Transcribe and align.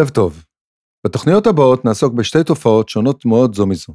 ערב 0.00 0.08
טוב. 0.08 0.44
בתוכניות 1.06 1.46
הבאות 1.46 1.84
נעסוק 1.84 2.14
בשתי 2.14 2.44
תופעות 2.44 2.88
שונות 2.88 3.24
מאוד 3.24 3.54
זו 3.54 3.66
מזו. 3.66 3.94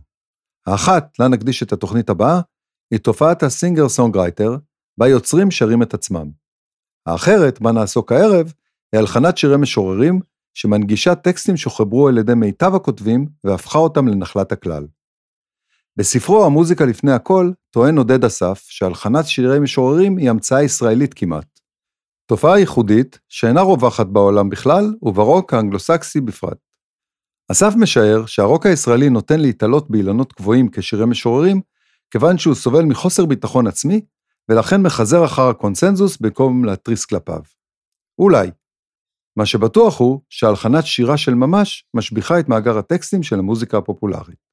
האחת, 0.68 1.20
לה 1.20 1.28
נקדיש 1.28 1.64
את 1.64 1.74
התוכנית 1.74 2.10
הבאה, 2.10 2.42
היא 2.92 3.00
תופעת 3.00 3.44
ה 3.44 3.50
singer 3.50 3.90
songwriter, 3.90 4.58
בה 4.98 5.08
יוצרים 5.08 5.52
שרים 5.52 5.82
את 5.82 5.94
עצמם. 5.94 6.32
האחרת, 7.06 7.62
בה 7.62 7.72
נעסוק 7.72 8.12
הערב, 8.12 8.54
היא 8.94 9.00
הלחנת 9.00 9.38
שירי 9.38 9.58
משוררים, 9.58 10.20
שמנגישה 10.54 11.16
טקסטים 11.16 11.58
שחוברו 11.58 12.08
על 12.08 12.18
ידי 12.18 12.34
מיטב 12.34 12.76
הכותבים 12.76 13.28
והפכה 13.44 13.80
אותם 13.80 14.08
לנחלת 14.08 14.52
הכלל. 14.52 14.88
בספרו 15.98 16.46
"המוזיקה 16.46 16.86
לפני 16.86 17.12
הכל", 17.12 17.52
טוען 17.72 17.98
עודד 17.98 18.26
אסף 18.26 18.66
שהלחנת 18.70 19.26
שירי 19.26 19.60
משוררים 19.60 20.18
היא 20.18 20.30
המצאה 20.30 20.64
ישראלית 20.64 21.14
כמעט. 21.14 21.55
תופעה 22.26 22.60
ייחודית 22.60 23.20
שאינה 23.30 23.62
רווחת 23.62 24.08
בעולם 24.08 24.50
בכלל 24.50 24.94
וברוק 25.02 25.54
האנגלוסקסי 25.54 26.22
בפרט. 26.22 26.58
אסף 27.52 27.74
משער 27.76 28.26
שהרוק 28.26 28.66
הישראלי 28.66 29.10
נותן 29.10 29.40
להתעלות 29.40 29.90
באילנות 29.90 30.34
גבוהים 30.34 30.70
כשירי 30.72 31.06
משוררים, 31.06 31.62
כיוון 32.12 32.38
שהוא 32.38 32.56
סובל 32.56 32.86
מחוסר 32.86 33.26
ביטחון 33.26 33.68
עצמי, 33.68 34.02
ולכן 34.50 34.82
מחזר 34.82 35.26
אחר 35.26 35.50
הקונסנזוס 35.50 36.18
במקום 36.18 36.66
להתריס 36.66 37.06
כלפיו. 37.06 37.42
אולי. 38.20 38.52
מה 39.38 39.46
שבטוח 39.46 40.00
הוא 40.00 40.22
שהלחנת 40.30 40.86
שירה 40.86 41.18
של 41.18 41.34
ממש 41.34 41.86
משביחה 41.94 42.40
את 42.40 42.50
מאגר 42.50 42.78
הטקסטים 42.78 43.24
של 43.24 43.40
המוזיקה 43.40 43.78
הפופולרית. 43.78 44.46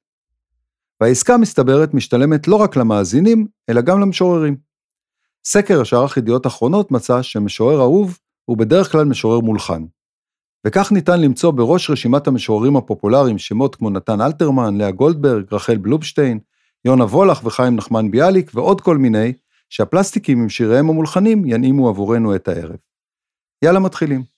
והעסקה 1.01 1.37
מסתברת 1.37 1.93
משתלמת 1.93 2.47
לא 2.47 2.55
רק 2.55 2.75
למאזינים, 2.75 3.47
אלא 3.69 3.81
גם 3.81 4.01
למשוררים. 4.01 4.72
סקר 5.45 5.83
שערך 5.83 6.17
ידיעות 6.17 6.47
אחרונות 6.47 6.91
מצא 6.91 7.21
שמשורר 7.21 7.81
אהוב 7.81 8.17
הוא 8.45 8.57
בדרך 8.57 8.91
כלל 8.91 9.05
משורר 9.05 9.39
מולחן. 9.39 9.83
וכך 10.67 10.91
ניתן 10.91 11.21
למצוא 11.21 11.51
בראש 11.51 11.89
רשימת 11.89 12.27
המשוררים 12.27 12.77
הפופולריים 12.77 13.37
שמות 13.37 13.75
כמו 13.75 13.89
נתן 13.89 14.21
אלתרמן, 14.21 14.77
לאה 14.77 14.91
גולדברג, 14.91 15.53
רחל 15.53 15.77
בלובשטיין, 15.77 16.39
יונה 16.85 17.03
וולך 17.03 17.43
וחיים 17.43 17.75
נחמן 17.75 18.11
ביאליק 18.11 18.51
ועוד 18.53 18.81
כל 18.81 18.97
מיני, 18.97 19.33
שהפלסטיקים 19.69 20.41
עם 20.41 20.49
שיריהם 20.49 20.89
המולחנים 20.89 21.45
ינעימו 21.45 21.89
עבורנו 21.89 22.35
את 22.35 22.47
הערב. 22.47 22.75
יאללה 23.63 23.79
מתחילים. 23.79 24.32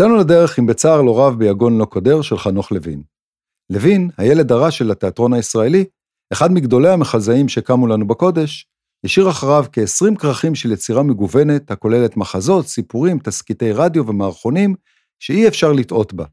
יצאנו 0.00 0.16
לדרך 0.16 0.58
עם 0.58 0.66
בצער 0.66 1.02
לא 1.02 1.20
רב 1.20 1.38
ביגון 1.38 1.78
לא 1.78 1.84
קודר 1.84 2.22
של 2.22 2.38
חנוך 2.38 2.72
לוין. 2.72 3.02
לוין, 3.70 4.10
הילד 4.18 4.52
הרע 4.52 4.70
של 4.70 4.90
התיאטרון 4.90 5.32
הישראלי, 5.32 5.84
אחד 6.32 6.52
מגדולי 6.52 6.88
המחזאים 6.88 7.48
שקמו 7.48 7.86
לנו 7.86 8.06
בקודש, 8.06 8.66
השאיר 9.04 9.30
אחריו 9.30 9.64
כ-20 9.72 10.18
כרכים 10.18 10.54
של 10.54 10.72
יצירה 10.72 11.02
מגוונת, 11.02 11.70
הכוללת 11.70 12.16
מחזות, 12.16 12.66
סיפורים, 12.66 13.18
תסקיטי 13.18 13.72
רדיו 13.72 14.06
ומערכונים, 14.06 14.74
שאי 15.18 15.48
אפשר 15.48 15.72
לטעות 15.72 16.14
בה. 16.14 16.24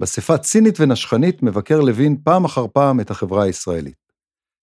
בשפה 0.00 0.38
צינית 0.38 0.80
ונשכנית 0.80 1.42
מבקר 1.42 1.80
לוין 1.80 2.16
פעם 2.24 2.44
אחר 2.44 2.66
פעם 2.72 3.00
את 3.00 3.10
החברה 3.10 3.44
הישראלית. 3.44 4.12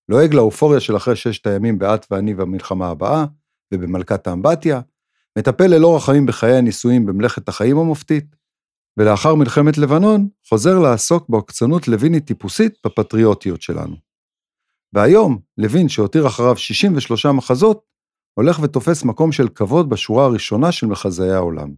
לועג 0.09 0.33
לאופוריה 0.33 0.79
של 0.79 0.97
אחרי 0.97 1.15
ששת 1.15 1.47
הימים 1.47 1.79
באת 1.79 2.05
ואני 2.11 2.33
והמלחמה 2.33 2.87
הבאה, 2.89 3.25
ובמלכת 3.73 4.27
האמבטיה, 4.27 4.81
מטפל 5.37 5.67
ללא 5.67 5.95
רחמים 5.95 6.25
בחיי 6.25 6.57
הנישואים 6.57 7.05
במלאכת 7.05 7.49
החיים 7.49 7.77
המופתית, 7.77 8.42
ולאחר 8.97 9.35
מלחמת 9.35 9.77
לבנון 9.77 10.27
חוזר 10.49 10.79
לעסוק 10.79 11.29
בעוקצנות 11.29 11.87
לוינית 11.87 12.25
טיפוסית 12.27 12.73
בפטריוטיות 12.85 13.61
שלנו. 13.61 13.95
והיום, 14.93 15.39
לוין 15.57 15.89
שהותיר 15.89 16.27
אחריו 16.27 16.57
63 16.57 17.25
מחזות, 17.25 17.81
הולך 18.33 18.59
ותופס 18.63 19.03
מקום 19.03 19.31
של 19.31 19.47
כבוד 19.47 19.89
בשורה 19.89 20.25
הראשונה 20.25 20.71
של 20.71 20.87
מחזאי 20.87 21.31
העולם. 21.31 21.73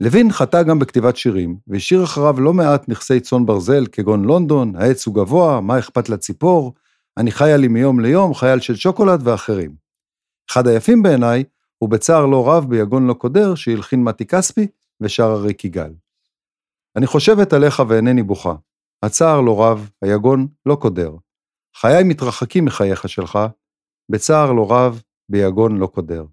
לוין 0.00 0.32
חטא 0.32 0.62
גם 0.62 0.78
בכתיבת 0.78 1.16
שירים, 1.16 1.56
והשאיר 1.66 2.04
אחריו 2.04 2.40
לא 2.40 2.52
מעט 2.52 2.88
נכסי 2.88 3.20
צאן 3.20 3.46
ברזל, 3.46 3.86
כגון 3.92 4.24
לונדון, 4.24 4.76
העץ 4.76 5.06
הוא 5.06 5.14
גבוה, 5.14 5.60
מה 5.60 5.78
אכפת 5.78 6.08
לציפור, 6.08 6.74
אני 7.16 7.30
חיה 7.30 7.56
לי 7.56 7.68
מיום 7.68 8.00
ליום, 8.00 8.34
חייל 8.34 8.60
של 8.60 8.76
שוקולד 8.76 9.20
ואחרים. 9.26 9.74
אחד 10.50 10.66
היפים 10.66 11.02
בעיניי 11.02 11.44
הוא 11.78 11.90
בצער 11.90 12.26
לא 12.26 12.48
רב 12.48 12.68
ביגון 12.68 13.06
לא 13.06 13.14
קודר, 13.14 13.54
שהלחין 13.54 14.04
מתי 14.04 14.26
כספי 14.26 14.66
ושר 15.00 15.24
אריק 15.24 15.64
יגאל. 15.64 15.94
אני 16.96 17.06
חושבת 17.06 17.52
עליך 17.52 17.82
ואינני 17.88 18.22
בוכה. 18.22 18.54
הצער 19.02 19.40
לא 19.40 19.64
רב, 19.64 19.90
היגון 20.02 20.46
לא 20.66 20.76
קודר. 20.80 21.16
חיי 21.76 22.04
מתרחקים 22.04 22.64
מחייך 22.64 23.08
שלך, 23.08 23.38
בצער 24.08 24.52
לא 24.52 24.72
רב, 24.72 25.02
ביגון 25.28 25.76
לא 25.76 25.86
קודר. 25.86 26.24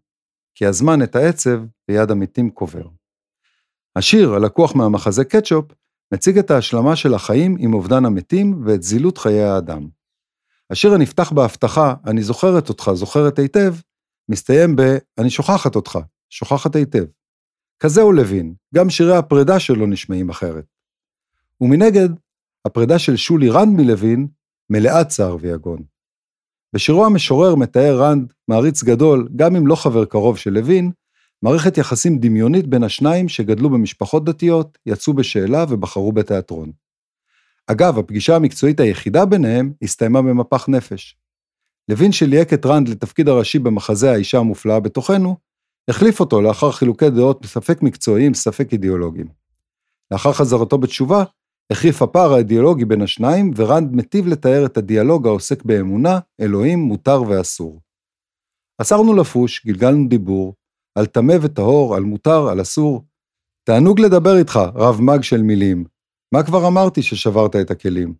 כי 0.55 0.65
הזמן 0.65 1.03
את 1.03 1.15
העצב 1.15 1.59
ליד 1.89 2.11
המתים 2.11 2.49
קובר. 2.49 2.87
השיר, 3.95 4.33
הלקוח 4.33 4.75
מהמחזה 4.75 5.25
קטשופ, 5.25 5.65
מציג 6.13 6.37
את 6.37 6.51
ההשלמה 6.51 6.95
של 6.95 7.13
החיים 7.13 7.55
עם 7.59 7.73
אובדן 7.73 8.05
המתים 8.05 8.63
ואת 8.65 8.83
זילות 8.83 9.17
חיי 9.17 9.43
האדם. 9.43 9.87
השיר 10.69 10.93
הנפתח 10.93 11.31
בהבטחה, 11.31 11.93
אני 12.05 12.23
זוכרת 12.23 12.69
אותך, 12.69 12.91
זוכרת 12.93 13.39
היטב, 13.39 13.73
מסתיים 14.29 14.75
ב, 14.75 14.81
אני 15.17 15.29
שוכחת 15.29 15.75
אותך, 15.75 15.99
שוכחת 16.29 16.75
היטב. 16.75 17.03
כזהו 17.83 18.11
לוין, 18.11 18.53
גם 18.75 18.89
שירי 18.89 19.15
הפרידה 19.15 19.59
שלו 19.59 19.87
נשמעים 19.87 20.29
אחרת. 20.29 20.65
ומנגד, 21.61 22.09
הפרידה 22.65 22.99
של 22.99 23.15
שולי 23.15 23.49
רנד 23.49 23.81
מלוין 23.81 24.27
מלאת 24.69 25.07
צער 25.07 25.37
ויגון. 25.39 25.83
בשירו 26.73 27.05
המשורר 27.05 27.55
מתאר 27.55 28.01
רנד, 28.01 28.33
מעריץ 28.47 28.83
גדול, 28.83 29.29
גם 29.35 29.55
אם 29.55 29.67
לא 29.67 29.75
חבר 29.75 30.05
קרוב 30.05 30.37
של 30.37 30.49
לוין, 30.53 30.91
מערכת 31.41 31.77
יחסים 31.77 32.19
דמיונית 32.19 32.67
בין 32.67 32.83
השניים 32.83 33.29
שגדלו 33.29 33.69
במשפחות 33.69 34.25
דתיות, 34.25 34.77
יצאו 34.85 35.13
בשאלה 35.13 35.65
ובחרו 35.69 36.11
בתיאטרון. 36.11 36.71
אגב, 37.67 37.99
הפגישה 37.99 38.35
המקצועית 38.35 38.79
היחידה 38.79 39.25
ביניהם 39.25 39.73
הסתיימה 39.81 40.21
במפח 40.21 40.69
נפש. 40.69 41.17
לוין 41.89 42.11
שליהק 42.11 42.53
את 42.53 42.65
רנד 42.65 42.89
לתפקיד 42.89 43.27
הראשי 43.27 43.59
במחזה 43.59 44.11
האישה 44.11 44.37
המופלאה 44.37 44.79
בתוכנו, 44.79 45.50
החליף 45.91 46.19
אותו 46.19 46.41
לאחר 46.41 46.71
חילוקי 46.71 47.09
דעות 47.09 47.45
ספק 47.45 47.81
מקצועיים, 47.81 48.33
ספק 48.33 48.73
אידיאולוגיים. 48.73 49.27
לאחר 50.11 50.33
חזרתו 50.33 50.77
בתשובה, 50.77 51.23
החריף 51.71 52.01
הפער 52.01 52.33
האידיאולוגי 52.33 52.85
בין 52.85 53.01
השניים, 53.01 53.51
ורנד 53.55 53.93
מטיב 53.93 54.27
לתאר 54.27 54.65
את 54.65 54.77
הדיאלוג 54.77 55.27
העוסק 55.27 55.63
באמונה, 55.63 56.19
אלוהים, 56.41 56.79
מותר 56.79 57.21
ואסור. 57.27 57.81
עצרנו 58.81 59.15
לפוש, 59.15 59.65
גלגלנו 59.65 60.07
דיבור, 60.07 60.55
על 60.97 61.05
טמא 61.05 61.35
וטהור, 61.41 61.95
על 61.95 62.03
מותר, 62.03 62.47
על 62.49 62.61
אסור. 62.61 63.05
תענוג 63.63 63.99
לדבר 63.99 64.37
איתך, 64.37 64.59
רב 64.75 65.01
מג 65.01 65.21
של 65.21 65.41
מילים. 65.41 65.85
מה 66.33 66.43
כבר 66.43 66.67
אמרתי 66.67 67.01
ששברת 67.01 67.55
את 67.55 67.71
הכלים? 67.71 68.13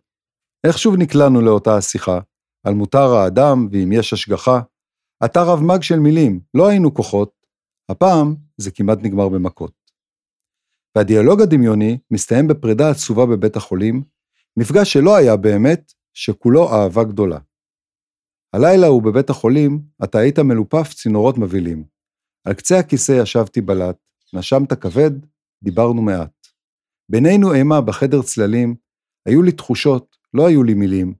איך 0.66 0.78
שוב 0.78 0.96
נקלענו 0.96 1.40
לאותה 1.40 1.76
השיחה? 1.76 2.18
על 2.66 2.74
מותר 2.74 3.14
האדם, 3.14 3.68
ואם 3.70 3.92
יש 3.92 4.12
השגחה? 4.12 4.60
אתה 5.24 5.42
רב 5.42 5.60
מג 5.62 5.82
של 5.82 5.98
מילים, 5.98 6.40
לא 6.54 6.68
היינו 6.68 6.94
כוחות. 6.94 7.41
הפעם 7.92 8.34
זה 8.56 8.70
כמעט 8.70 8.98
נגמר 9.02 9.28
במכות. 9.28 9.72
והדיאלוג 10.96 11.40
הדמיוני 11.42 11.98
מסתיים 12.10 12.48
בפרידה 12.48 12.90
עצובה 12.90 13.26
בבית 13.26 13.56
החולים, 13.56 14.02
מפגש 14.56 14.92
שלא 14.92 15.16
היה 15.16 15.36
באמת, 15.36 15.92
שכולו 16.14 16.72
אהבה 16.72 17.04
גדולה. 17.04 17.38
הלילה 18.52 18.86
הוא 18.86 19.02
בבית 19.02 19.30
החולים, 19.30 19.82
אתה 20.04 20.18
היית 20.18 20.38
מלופף 20.38 20.92
צינורות 20.94 21.38
מבהילים. 21.38 21.84
על 22.46 22.54
קצה 22.54 22.78
הכיסא 22.78 23.12
ישבתי 23.22 23.60
בלט, 23.60 23.96
נשמת 24.34 24.72
כבד, 24.72 25.10
דיברנו 25.64 26.02
מעט. 26.02 26.46
בינינו 27.08 27.54
אימה 27.54 27.80
בחדר 27.80 28.22
צללים, 28.22 28.74
היו 29.26 29.42
לי 29.42 29.52
תחושות, 29.52 30.16
לא 30.34 30.46
היו 30.46 30.62
לי 30.62 30.74
מילים. 30.74 31.14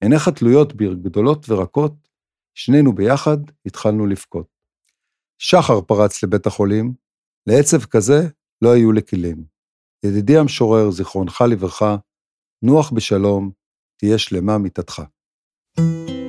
עיניך 0.00 0.28
תלויות 0.28 0.74
בי, 0.74 0.94
גדולות 0.94 1.46
ורקות, 1.48 1.94
שנינו 2.54 2.94
ביחד 2.94 3.38
התחלנו 3.66 4.06
לבכות. 4.06 4.51
שחר 5.44 5.80
פרץ 5.80 6.22
לבית 6.22 6.46
החולים, 6.46 6.94
לעצב 7.46 7.84
כזה 7.84 8.28
לא 8.62 8.72
היו 8.72 8.92
לי 8.92 9.00
כלים. 9.10 9.44
ידידי 10.04 10.36
המשורר, 10.38 10.90
זיכרונך 10.90 11.44
לברכה, 11.50 11.96
נוח 12.62 12.90
בשלום, 12.90 13.50
תהיה 13.96 14.18
שלמה 14.18 14.58
מיתתך. 14.58 15.02
thank 15.78 16.10
you 16.10 16.21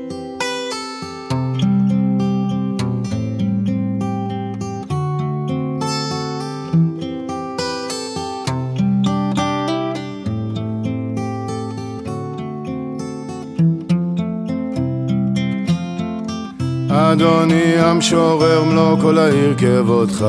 אדוני 17.14 17.76
המשורר 17.78 18.64
מלוא 18.64 18.98
כל 19.02 19.18
העיר 19.18 19.56
כבודך 19.58 20.26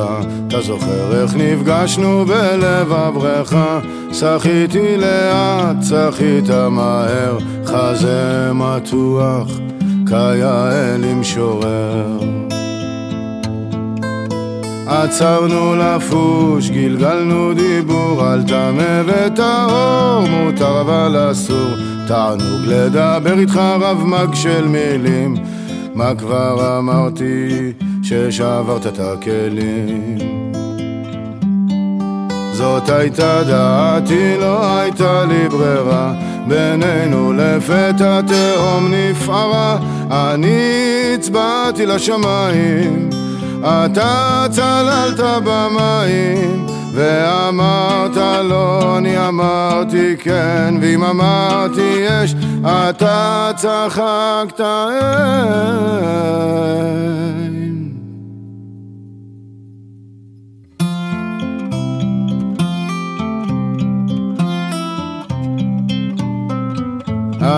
אתה 0.49 0.61
זוכר 0.61 1.23
איך 1.23 1.35
נפגשנו 1.37 2.25
בלב 2.25 2.93
הבריכה 2.93 3.79
שחיתי 4.13 4.97
לאט, 4.97 5.77
שחית 5.83 6.51
מהר. 6.71 7.39
חזה 7.65 8.51
מתוח 8.55 9.49
כיאה 10.09 10.97
למשורר 10.99 12.19
עצרנו 14.87 15.77
לפוש, 15.77 16.71
גלגלנו 16.71 17.55
דיבור 17.55 18.23
על 18.25 18.43
טמא 18.43 19.03
וטהור, 19.07 20.29
מותר 20.29 20.81
אבל 20.81 21.31
אסור, 21.31 21.71
תענוג 22.09 22.61
לדבר 22.67 23.39
איתך 23.39 23.57
רב 23.57 24.05
מג 24.05 24.35
של 24.35 24.69
מילים 24.69 25.35
מה 25.95 26.15
כבר 26.15 26.79
אמרתי 26.79 27.73
ששברת 28.03 28.87
את 28.87 28.99
הכלים? 28.99 30.19
זאת 32.53 32.89
הייתה 32.89 33.43
דעתי, 33.45 34.37
לא 34.41 34.79
הייתה 34.79 35.25
לי 35.25 35.49
ברירה. 35.49 36.15
בינינו 36.49 37.33
לפתע 37.33 38.21
תהום 38.21 38.95
נפערה. 38.95 39.79
אני 40.11 41.15
הצבעתי 41.15 41.87
לשמיים 41.87 43.11
אתה 43.65 44.47
צללת 44.51 45.21
במים 45.45 46.67
ואמרת 46.95 48.17
לא, 48.45 48.99
אני 48.99 49.29
אמרתי 49.29 50.17
כן, 50.19 50.75
ואם 50.81 51.05
אמרתי 51.05 51.97
יש, 52.01 52.35
אתה 52.61 53.51
צחקת 53.57 54.61
אין. 54.61 55.25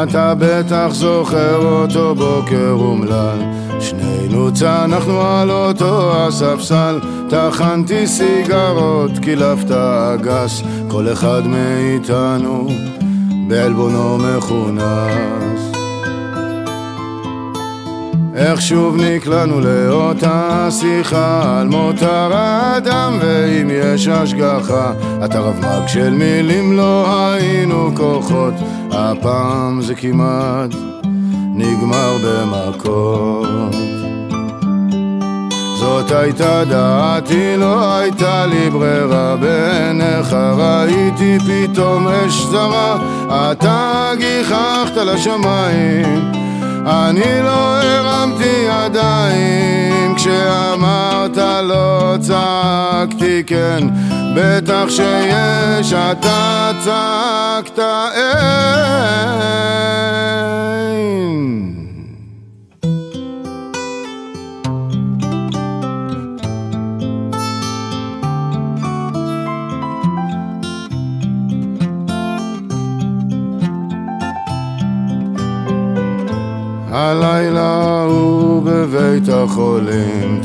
אתה 0.03 0.35
בטח 0.39 0.89
זוכר 0.91 1.57
אותו 1.57 2.15
בוקר 2.15 2.71
אומלל 2.71 3.39
שנינו 3.81 4.55
צנחנו 4.55 5.21
על 5.23 5.51
אותו 5.51 6.13
הספסל 6.27 6.99
טחנתי 7.29 8.07
סיגרות, 8.07 9.11
קילפת 9.23 9.71
אגס 9.71 10.63
כל 10.89 11.13
אחד 11.13 11.43
מאיתנו 11.47 12.69
בעלבונו 13.49 14.19
מכונס. 14.19 15.73
איך 18.35 18.63
שוב 18.63 18.97
נקלענו 18.97 19.61
לאותה 19.61 20.69
שיחה 20.71 21.59
על 21.61 21.69
מותר 21.69 22.33
האדם 22.33 23.19
ואם 23.21 23.71
יש 23.73 24.09
השגחה 24.09 24.93
אתה 25.25 25.41
רב 25.41 25.57
מג 25.59 25.87
של 25.87 26.11
מילים 26.11 26.77
לא 26.77 27.07
היינו 27.33 27.91
כוחות. 27.95 28.55
הפעם 28.91 29.83
זה 29.83 29.95
כמעט 29.95 30.71
נגמר 31.55 32.17
במכות 32.25 34.06
זאת 35.87 36.11
הייתה 36.11 36.65
דעתי, 36.65 37.57
לא 37.57 37.97
הייתה 37.97 38.47
לי 38.47 38.71
ברירה. 38.71 39.37
בעיניך 39.37 40.33
ראיתי 40.33 41.39
פתאום 41.39 42.09
אש 42.09 42.43
זרה. 42.43 42.97
אתה 43.29 44.13
גיחכת 44.19 44.97
לשמיים 44.97 46.33
אני 46.87 47.43
לא 47.43 47.83
הרמתי 47.83 48.67
ידיים. 48.69 50.15
כשאמרת 50.17 51.37
לא 51.63 52.15
צעקתי 52.21 53.43
כן 53.47 53.89
בטח 54.37 54.85
שיש 54.89 55.93
אתה 55.93 56.71
צעקת 56.85 57.79
אין 57.79 58.77
הלילה 77.07 78.03
הוא 78.03 78.63
בבית 78.63 79.29
החולים, 79.29 80.41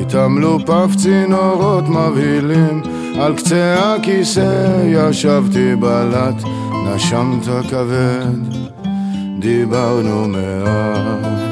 התעמלו 0.00 0.58
פף 0.66 0.94
צינורות 0.96 1.88
מבהילים, 1.88 2.82
על 3.20 3.36
קצה 3.36 3.94
הכיסא 3.94 4.82
ישבתי 4.84 5.76
בלט, 5.76 6.42
נשמת 6.86 7.46
כבד, 7.70 8.54
דיברנו 9.38 10.28
מעט. 10.28 11.48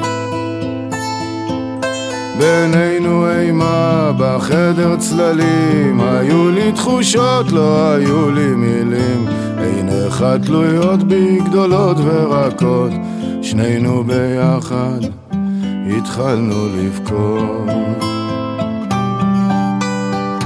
בינינו 2.39 3.31
אימה 3.31 4.13
בחדר 4.19 4.97
צללים, 4.97 6.01
היו 6.01 6.51
לי 6.51 6.73
תחושות, 6.73 7.53
לא 7.53 7.93
היו 7.93 8.31
לי 8.31 8.47
מילים, 8.47 9.27
עיניך 9.59 10.25
תלויות 10.47 11.03
בי 11.03 11.39
גדולות 11.45 11.97
ורקות. 12.05 12.93
שנינו 13.47 14.05
ביחד 14.05 15.01
התחלנו 15.97 16.69
לבכות. 16.69 18.05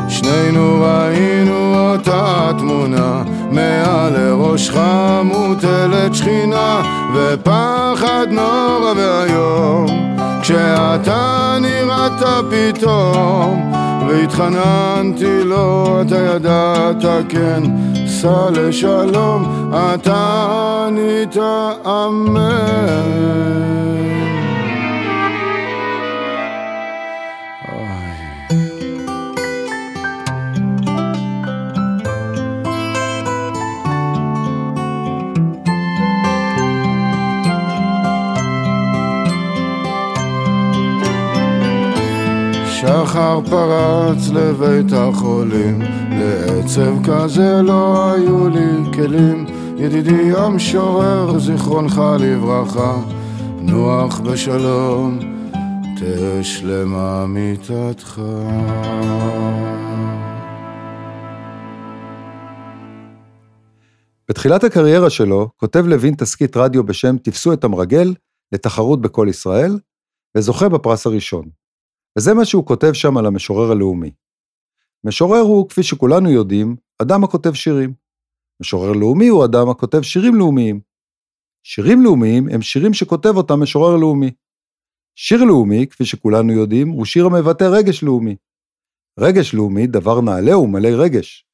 שנינו 0.08 0.80
ראינו 0.80 1.74
אותה 1.74 2.50
תמונה, 2.58 3.22
מעל 3.50 4.12
לראשך 4.12 4.76
מוטלת 5.24 6.14
שכינה, 6.14 6.82
ופחד 7.14 8.26
נורא 8.30 8.92
ואיום, 8.96 9.86
כשאתה 10.42 11.56
נראית 11.60 12.22
פתאום, 12.50 13.72
והתחננתי 14.08 15.44
לו, 15.44 16.02
אתה 16.02 16.16
ידעת 16.16 17.04
כן, 17.28 17.62
סע 18.19 18.49
לשלום, 18.51 19.71
אתה 19.73 20.45
ענית 20.87 21.35
שחר 43.30 43.50
פרץ 43.50 44.28
לבית 44.28 44.92
החולים, 44.92 45.82
לעצב 46.10 46.94
כזה 47.04 47.62
לא 47.62 48.12
היו 48.12 48.48
לי 48.48 48.92
כלים. 48.94 49.46
ידידי 49.76 50.32
המשורר, 50.36 51.38
זיכרונך 51.38 52.00
לברכה, 52.20 53.02
נוח 53.60 54.20
בשלום, 54.20 55.18
תהא 55.96 56.42
שלמה 56.42 57.26
מיתתך. 57.26 58.20
בתחילת 64.28 64.64
הקריירה 64.64 65.10
שלו, 65.10 65.48
כותב 65.56 65.86
לוין 65.86 66.14
תסכית 66.14 66.56
רדיו 66.56 66.84
בשם 66.84 67.16
"תפסו 67.18 67.52
את 67.52 67.64
המרגל" 67.64 68.14
לתחרות 68.52 69.00
בכל 69.00 69.26
ישראל, 69.30 69.78
וזוכה 70.36 70.68
בפרס 70.68 71.06
הראשון. 71.06 71.59
וזה 72.18 72.34
מה 72.34 72.44
שהוא 72.44 72.66
כותב 72.66 72.92
שם 72.92 73.16
על 73.16 73.26
המשורר 73.26 73.70
הלאומי. 73.70 74.10
משורר 75.04 75.40
הוא, 75.40 75.68
כפי 75.68 75.82
שכולנו 75.82 76.30
יודעים, 76.30 76.76
אדם 77.02 77.24
הכותב 77.24 77.52
שירים. 77.52 77.92
משורר 78.60 78.92
לאומי 78.92 79.28
הוא 79.28 79.44
אדם 79.44 79.70
הכותב 79.70 80.02
שירים 80.02 80.34
לאומיים. 80.34 80.80
שירים 81.62 82.02
לאומיים 82.02 82.48
הם 82.48 82.62
שירים 82.62 82.94
שכותב 82.94 83.36
אותם 83.36 83.62
משורר 83.62 83.96
לאומי. 83.96 84.30
שיר 85.14 85.44
לאומי, 85.44 85.86
כפי 85.86 86.04
שכולנו 86.04 86.52
יודעים, 86.52 86.88
הוא 86.88 87.04
שיר 87.04 87.26
המבטא 87.26 87.64
רגש 87.64 88.02
לאומי. 88.02 88.36
רגש 89.20 89.54
לאומי, 89.54 89.86
דבר 89.86 90.20
נעלה 90.20 90.58
ומלא 90.58 90.88
רגש. 90.88 91.46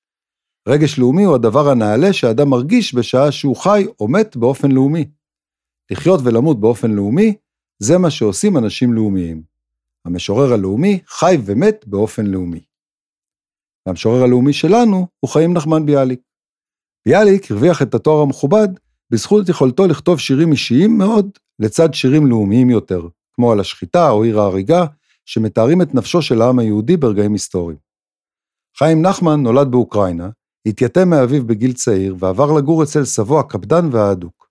רגש 0.69 0.99
לאומי 0.99 1.25
הוא 1.25 1.35
הדבר 1.35 1.69
הנעלה 1.69 2.13
שאדם 2.13 2.51
מרגיש 2.51 2.95
בשעה 2.95 3.33
שהוא 3.33 3.57
חי 3.57 3.87
או 4.01 4.09
מת 4.09 4.37
באופן 4.37 4.71
לאומי. 4.71 5.05
לחיות 5.91 6.21
ולמות 6.25 6.61
באופן 6.61 6.91
לאומי, 6.91 7.35
זה 7.79 7.99
מה 7.99 8.11
שעושים 8.11 8.57
אנשים 8.57 8.93
לאומיים. 8.93 9.56
המשורר 10.07 10.53
הלאומי 10.53 11.01
חי 11.07 11.37
ומת 11.45 11.85
באופן 11.87 12.27
לאומי. 12.27 12.65
והמשורר 13.87 14.23
הלאומי 14.23 14.53
שלנו 14.53 15.07
הוא 15.21 15.31
חיים 15.31 15.55
נחמן 15.55 15.87
ביאליק. 15.87 16.21
ביאליק 17.07 17.51
הרוויח 17.51 17.83
את 17.83 17.95
התואר 17.95 18.23
המכובד 18.23 18.69
בזכות 19.11 19.49
יכולתו 19.49 19.87
לכתוב 19.87 20.21
שירים 20.21 20.53
אישיים 20.53 20.99
מאוד 20.99 21.31
לצד 21.59 21.95
שירים 21.95 22.27
לאומיים 22.27 22.71
יותר, 22.71 23.09
כמו 23.33 23.53
על 23.53 23.61
השחיטה 23.61 24.11
או 24.11 24.23
עיר 24.23 24.41
ההריגה, 24.41 24.87
שמתארים 25.25 25.83
את 25.83 25.95
נפשו 25.95 26.23
של 26.23 26.43
העם 26.43 26.59
היהודי 26.59 26.97
ברגעים 26.97 27.33
היסטוריים. 27.33 27.79
חיים 28.79 29.03
נחמן 29.03 29.43
נולד 29.43 29.71
באוקראינה, 29.71 30.31
התייתם 30.67 31.11
מאביו 31.11 31.47
בגיל 31.47 31.73
צעיר 31.73 32.17
ועבר 32.19 32.53
לגור 32.53 32.83
אצל 32.83 33.05
סבו 33.05 33.41
הקפדן 33.41 33.89
והאדוק. 33.93 34.49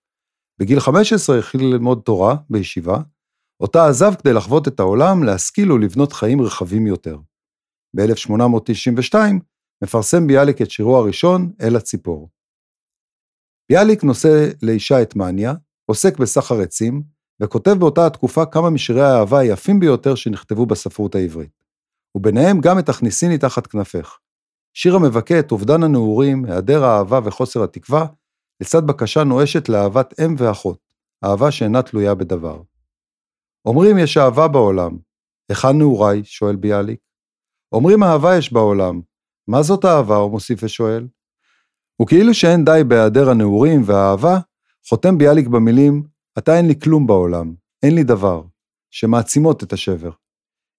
בגיל 0.60 0.80
15 0.80 1.40
החל 1.40 1.58
ללמוד 1.58 2.02
תורה 2.06 2.36
בישיבה, 2.50 2.98
אותה 3.60 3.88
עזב 3.88 4.16
כדי 4.16 4.34
לחוות 4.34 4.68
את 4.68 4.80
העולם, 4.80 5.24
להשכיל 5.24 5.72
ולבנות 5.72 6.14
חיים 6.14 6.42
רחבים 6.42 6.88
יותר. 6.88 7.18
ב-1892 7.96 9.16
מפרסם 9.84 10.28
ביאליק 10.28 10.62
את 10.62 10.72
שירו 10.72 10.98
הראשון, 10.98 11.52
אל 11.62 11.76
הציפור. 11.76 12.30
ביאליק 13.70 14.04
נושא 14.04 14.50
לאישה 14.62 15.02
את 15.02 15.16
מניה, 15.16 15.54
עוסק 15.86 16.20
בסחר 16.20 16.62
עצים, 16.62 17.04
וכותב 17.42 17.72
באותה 17.80 18.08
התקופה 18.08 18.46
כמה 18.46 18.70
משירי 18.70 19.02
האהבה 19.02 19.40
היפים 19.40 19.80
ביותר 19.80 20.16
שנכתבו 20.16 20.66
בספרות 20.66 21.16
העברית. 21.16 21.64
וביניהם 22.16 22.62
גם 22.62 22.80
את 22.80 22.90
הכניסיני 22.90 23.38
תחת 23.38 23.68
כנפך. 23.68 24.18
שיר 24.74 24.96
המבכה 24.96 25.40
את 25.40 25.52
אובדן 25.52 25.84
הנעורים, 25.84 26.46
היעדר 26.46 26.84
האהבה 26.84 27.20
וחוסר 27.24 27.64
התקווה, 27.64 28.06
לצד 28.62 28.88
בקשה 28.88 29.24
נואשת 29.24 29.70
לאהבת 29.70 30.20
אם 30.20 30.36
ואחות, 30.38 30.80
אהבה 31.24 31.52
שאינה 31.52 31.82
תלויה 31.82 32.16
בדבר. 32.16 32.62
אומרים 33.66 33.98
יש 33.98 34.18
אהבה 34.18 34.48
בעולם. 34.48 34.98
היכן 35.50 35.78
נעוריי? 35.78 36.24
שואל 36.24 36.56
ביאליק. 36.56 37.00
אומרים 37.72 38.04
אהבה 38.04 38.38
יש 38.38 38.54
בעולם. 38.54 39.02
מה 39.48 39.64
זאת 39.64 39.86
אהבה? 39.86 40.16
הוא 40.16 40.32
מוסיף 40.32 40.60
ושואל. 40.64 41.08
וכאילו 42.02 42.34
שאין 42.34 42.66
די 42.66 42.82
בהיעדר 42.88 43.30
הנעורים 43.30 43.82
והאהבה, 43.86 44.40
חותם 44.90 45.18
ביאליק 45.18 45.48
במילים, 45.48 46.04
אתה 46.38 46.58
אין 46.58 46.68
לי 46.68 46.80
כלום 46.80 47.08
בעולם, 47.08 47.54
אין 47.84 47.96
לי 47.96 48.04
דבר, 48.04 48.44
שמעצימות 48.92 49.64
את 49.64 49.74
השבר. 49.74 50.12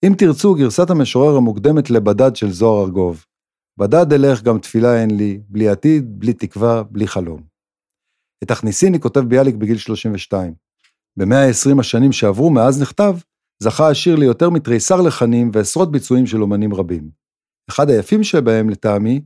אם 0.06 0.12
תרצו, 0.18 0.54
גרסת 0.54 0.90
המשורר 0.90 1.36
המוקדמת 1.36 1.90
לבדד 1.90 2.36
של 2.36 2.50
זוהר 2.50 2.84
ארגוב. 2.84 3.24
בדד 3.78 4.12
אלך 4.12 4.42
גם 4.42 4.58
תפילה 4.58 5.00
אין 5.02 5.16
לי, 5.16 5.40
בלי 5.48 5.68
עתיד, 5.68 6.18
בלי 6.18 6.32
תקווה, 6.32 6.82
בלי 6.82 7.06
חלום. 7.06 7.42
את 8.42 8.50
הכניסיני 8.50 9.00
כותב 9.00 9.20
ביאליק 9.20 9.54
בגיל 9.54 9.78
32. 9.78 10.65
במאה 11.16 11.46
ה-20 11.46 11.80
השנים 11.80 12.12
שעברו 12.12 12.50
מאז 12.50 12.82
נכתב, 12.82 13.16
זכה 13.62 13.88
השיר 13.88 14.16
ליותר 14.16 14.50
מתריסר 14.50 15.00
לחנים 15.00 15.50
ועשרות 15.52 15.92
ביצועים 15.92 16.26
של 16.26 16.42
אומנים 16.42 16.74
רבים. 16.74 17.10
אחד 17.70 17.90
היפים 17.90 18.24
שבהם, 18.24 18.70
לטעמי, 18.70 19.20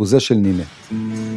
הוא 0.00 0.06
זה 0.06 0.20
של 0.20 0.34
נינט. 0.34 1.31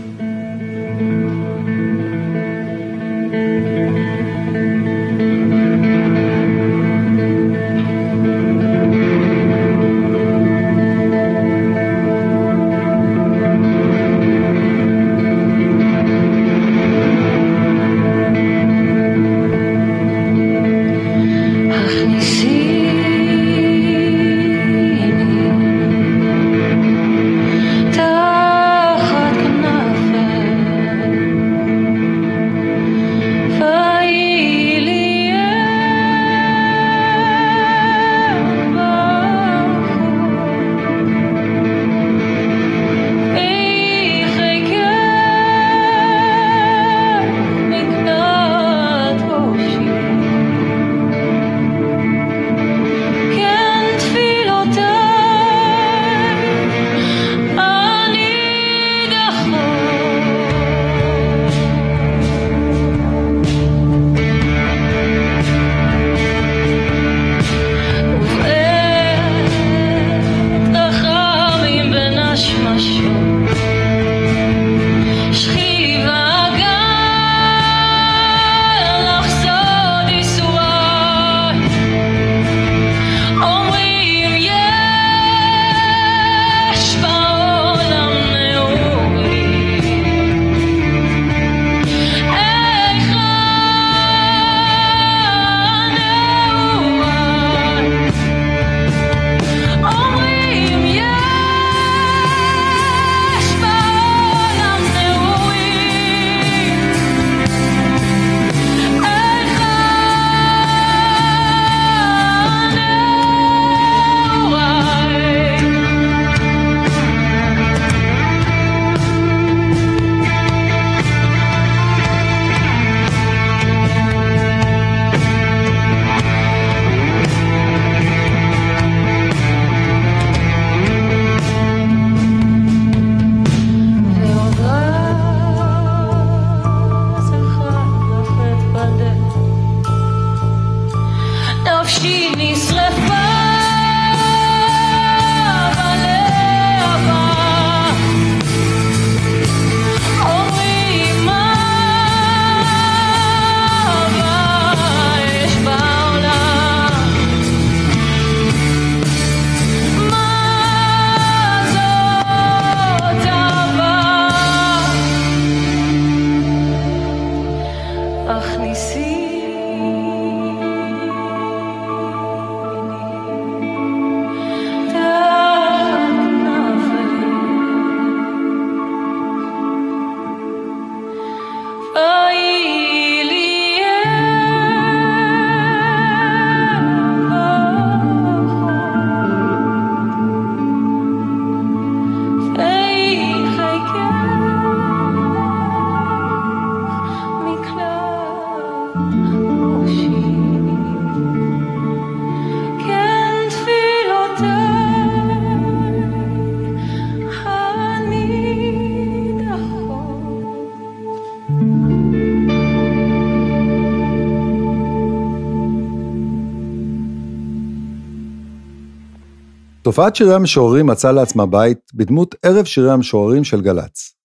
תופעת 219.95 220.15
שירי 220.15 220.33
המשוררים 220.33 220.87
מצאה 220.87 221.11
לעצמה 221.11 221.45
בית 221.45 221.91
בדמות 221.93 222.35
ערב 222.43 222.65
שירי 222.65 222.91
המשוררים 222.91 223.43
של 223.43 223.61
גל"צ. 223.61 224.15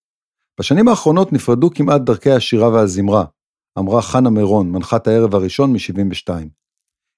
בשנים 0.60 0.88
האחרונות 0.88 1.32
נפרדו 1.32 1.70
כמעט 1.70 2.00
דרכי 2.00 2.30
השירה 2.30 2.68
והזמרה, 2.68 3.24
אמרה 3.78 4.02
חנה 4.02 4.30
מירון, 4.30 4.72
מנחת 4.72 5.06
הערב 5.06 5.34
הראשון 5.34 5.72
מ-72. 5.72 6.32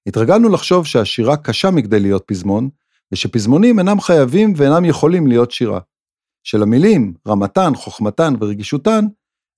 התרגלנו 0.09 0.49
לחשוב 0.49 0.87
שהשירה 0.87 1.37
קשה 1.37 1.71
מכדי 1.71 2.01
להיות 2.01 2.25
פזמון, 2.27 2.69
ושפזמונים 3.13 3.79
אינם 3.79 4.01
חייבים 4.01 4.53
ואינם 4.57 4.85
יכולים 4.85 5.27
להיות 5.27 5.51
שירה. 5.51 5.81
שלמילים, 6.45 7.15
רמתן, 7.29 7.73
חוכמתן 7.75 8.35
ורגישותן, 8.41 9.05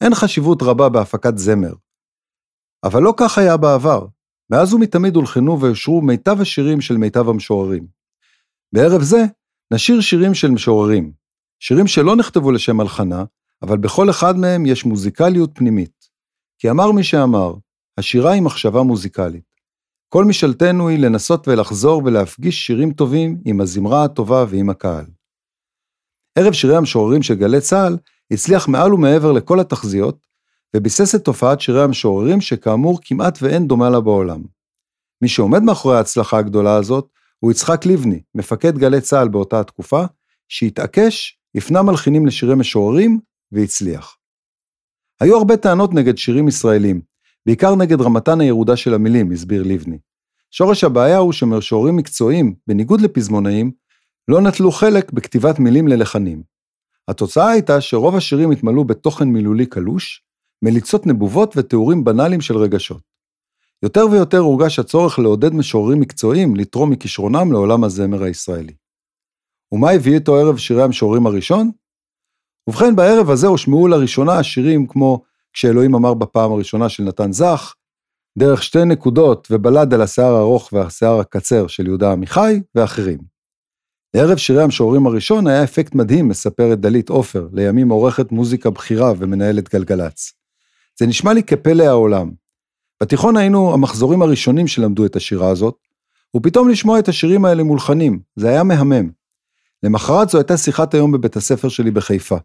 אין 0.00 0.14
חשיבות 0.14 0.62
רבה 0.62 0.88
בהפקת 0.88 1.38
זמר. 1.38 1.72
אבל 2.84 3.02
לא 3.02 3.14
כך 3.16 3.38
היה 3.38 3.56
בעבר. 3.56 4.06
מאז 4.50 4.74
ומתמיד 4.74 5.16
הולחנו 5.16 5.60
ואושרו 5.60 6.02
מיטב 6.02 6.40
השירים 6.40 6.80
של 6.80 6.96
מיטב 6.96 7.28
המשוררים. 7.28 8.03
בערב 8.74 9.02
זה 9.02 9.24
נשיר 9.72 10.00
שירים 10.00 10.34
של 10.34 10.50
משוררים, 10.50 11.12
שירים 11.60 11.86
שלא 11.86 12.16
נכתבו 12.16 12.52
לשם 12.52 12.80
הלחנה, 12.80 13.24
אבל 13.62 13.78
בכל 13.78 14.10
אחד 14.10 14.36
מהם 14.36 14.66
יש 14.66 14.84
מוזיקליות 14.84 15.50
פנימית. 15.54 16.08
כי 16.58 16.70
אמר 16.70 16.92
מי 16.92 17.04
שאמר, 17.04 17.54
השירה 17.98 18.32
היא 18.32 18.42
מחשבה 18.42 18.82
מוזיקלית. 18.82 19.44
כל 20.08 20.24
משאלתנו 20.24 20.88
היא 20.88 20.98
לנסות 20.98 21.48
ולחזור 21.48 22.02
ולהפגיש 22.04 22.66
שירים 22.66 22.92
טובים 22.92 23.40
עם 23.44 23.60
הזמרה 23.60 24.04
הטובה 24.04 24.44
ועם 24.48 24.70
הקהל. 24.70 25.06
ערב 26.38 26.52
שירי 26.52 26.76
המשוררים 26.76 27.22
של 27.22 27.34
גלי 27.34 27.60
צה"ל 27.60 27.96
הצליח 28.30 28.68
מעל 28.68 28.94
ומעבר 28.94 29.32
לכל 29.32 29.60
התחזיות, 29.60 30.26
וביסס 30.76 31.14
את 31.14 31.24
תופעת 31.24 31.60
שירי 31.60 31.82
המשוררים 31.82 32.40
שכאמור 32.40 32.98
כמעט 33.02 33.38
ואין 33.42 33.66
דומה 33.68 33.90
לה 33.90 34.00
בעולם. 34.00 34.42
מי 35.22 35.28
שעומד 35.28 35.62
מאחורי 35.62 35.96
ההצלחה 35.96 36.38
הגדולה 36.38 36.76
הזאת 36.76 37.08
הוא 37.44 37.52
יצחק 37.52 37.86
לבני, 37.86 38.20
מפקד 38.34 38.78
גלי 38.78 39.00
צה"ל 39.00 39.28
באותה 39.28 39.60
התקופה, 39.60 40.04
שהתעקש, 40.48 41.38
הפנה 41.54 41.82
מלחינים 41.82 42.26
לשירי 42.26 42.54
משוררים, 42.54 43.20
והצליח. 43.52 44.16
היו 45.20 45.36
הרבה 45.36 45.56
טענות 45.56 45.94
נגד 45.94 46.18
שירים 46.18 46.48
ישראלים, 46.48 47.00
בעיקר 47.46 47.74
נגד 47.74 48.00
רמתן 48.00 48.40
הירודה 48.40 48.76
של 48.76 48.94
המילים, 48.94 49.32
הסביר 49.32 49.62
לבני. 49.62 49.98
שורש 50.50 50.84
הבעיה 50.84 51.18
הוא 51.18 51.32
שמשוררים 51.32 51.96
מקצועיים, 51.96 52.54
בניגוד 52.66 53.00
לפזמונאים, 53.00 53.72
לא 54.28 54.40
נטלו 54.40 54.72
חלק 54.72 55.12
בכתיבת 55.12 55.58
מילים 55.58 55.88
ללחנים. 55.88 56.42
התוצאה 57.08 57.50
הייתה 57.50 57.80
שרוב 57.80 58.16
השירים 58.16 58.50
התמלאו 58.50 58.84
בתוכן 58.84 59.28
מילולי 59.28 59.66
קלוש, 59.66 60.22
מליצות 60.62 61.06
נבובות 61.06 61.56
ותיאורים 61.56 62.04
בנאליים 62.04 62.40
של 62.40 62.56
רגשות. 62.56 63.13
יותר 63.84 64.06
ויותר 64.10 64.38
הורגש 64.38 64.78
הצורך 64.78 65.18
לעודד 65.18 65.54
משוררים 65.54 66.00
מקצועיים 66.00 66.56
לתרום 66.56 66.90
מכישרונם 66.90 67.52
לעולם 67.52 67.84
הזמר 67.84 68.22
הישראלי. 68.22 68.72
ומה 69.72 69.90
הביא 69.90 70.14
איתו 70.14 70.36
ערב 70.36 70.56
שירי 70.56 70.82
המשוררים 70.82 71.26
הראשון? 71.26 71.70
ובכן, 72.68 72.96
בערב 72.96 73.30
הזה 73.30 73.46
הושמעו 73.46 73.88
לראשונה 73.88 74.42
שירים 74.42 74.86
כמו 74.86 75.22
"כשאלוהים 75.52 75.94
אמר 75.94 76.14
בפעם 76.14 76.52
הראשונה" 76.52 76.88
של 76.88 77.02
נתן 77.02 77.32
זך, 77.32 77.74
"דרך 78.38 78.62
שתי 78.62 78.84
נקודות" 78.84 79.48
ובלד 79.50 79.94
על 79.94 80.02
השיער 80.02 80.34
הארוך 80.34 80.72
והשיער 80.72 81.20
הקצר 81.20 81.66
של 81.66 81.86
יהודה 81.86 82.12
עמיחי, 82.12 82.60
ואחרים. 82.74 83.18
לערב 84.16 84.36
שירי 84.36 84.62
המשוררים 84.62 85.06
הראשון 85.06 85.46
היה 85.46 85.64
אפקט 85.64 85.94
מדהים, 85.94 86.28
מספרת 86.28 86.80
דלית 86.80 87.08
עופר, 87.08 87.48
לימים 87.52 87.88
עורכת 87.88 88.32
מוזיקה 88.32 88.70
בכירה 88.70 89.12
ומנהלת 89.18 89.74
גלגלצ. 89.74 90.32
זה 90.98 91.06
נשמע 91.06 91.32
לי 91.32 91.42
כפלא 91.42 91.84
העולם, 91.84 92.43
בתיכון 93.04 93.36
היינו 93.36 93.74
המחזורים 93.74 94.22
הראשונים 94.22 94.66
שלמדו 94.66 95.06
את 95.06 95.16
השירה 95.16 95.48
הזאת, 95.48 95.76
ופתאום 96.36 96.68
לשמוע 96.68 96.98
את 96.98 97.08
השירים 97.08 97.44
האלה 97.44 97.62
מולחנים, 97.62 98.20
זה 98.36 98.48
היה 98.48 98.62
מהמם. 98.62 99.10
למחרת 99.82 100.28
זו 100.28 100.38
הייתה 100.38 100.56
שיחת 100.56 100.94
היום 100.94 101.12
בבית 101.12 101.36
הספר 101.36 101.68
שלי 101.68 101.90
בחיפה. 101.90 102.36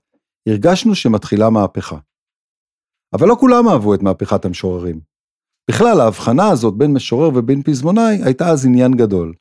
הרגשנו 0.48 0.96
שמתחילה 0.96 1.50
מהפכה. 1.50 1.98
אבל 3.14 3.28
לא 3.28 3.36
כולם 3.40 3.68
אהבו 3.68 3.94
את 3.94 4.02
מהפכת 4.02 4.46
המשוררים. 4.46 5.00
בכלל, 5.70 6.02
ההבחנה 6.02 6.50
הזאת 6.50 6.74
בין 6.74 6.94
משורר 6.94 7.30
ובין 7.36 7.64
פזמונאי 7.64 8.24
הייתה 8.24 8.50
אז 8.50 8.66
עניין 8.66 8.92
גדול. 8.92 9.34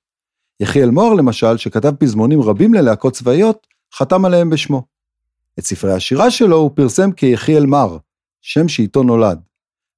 יחיאל 0.61 0.91
מוהר 0.91 1.15
למשל, 1.15 1.57
שכתב 1.57 1.93
פזמונים 1.99 2.43
רבים 2.43 2.75
ללהקות 2.75 3.13
צבאיות, 3.13 3.67
חתם 3.95 4.25
עליהם 4.25 4.51
בשמו. 4.51 4.83
את 5.59 5.65
ספרי 5.65 5.93
השירה 5.93 6.31
שלו 6.31 6.57
הוא 6.57 6.71
פרסם 6.75 7.13
כיחיאל 7.13 7.67
מר, 7.67 7.97
שם 8.43 8.69
שאיתו 8.69 9.03
נולד. 9.03 9.48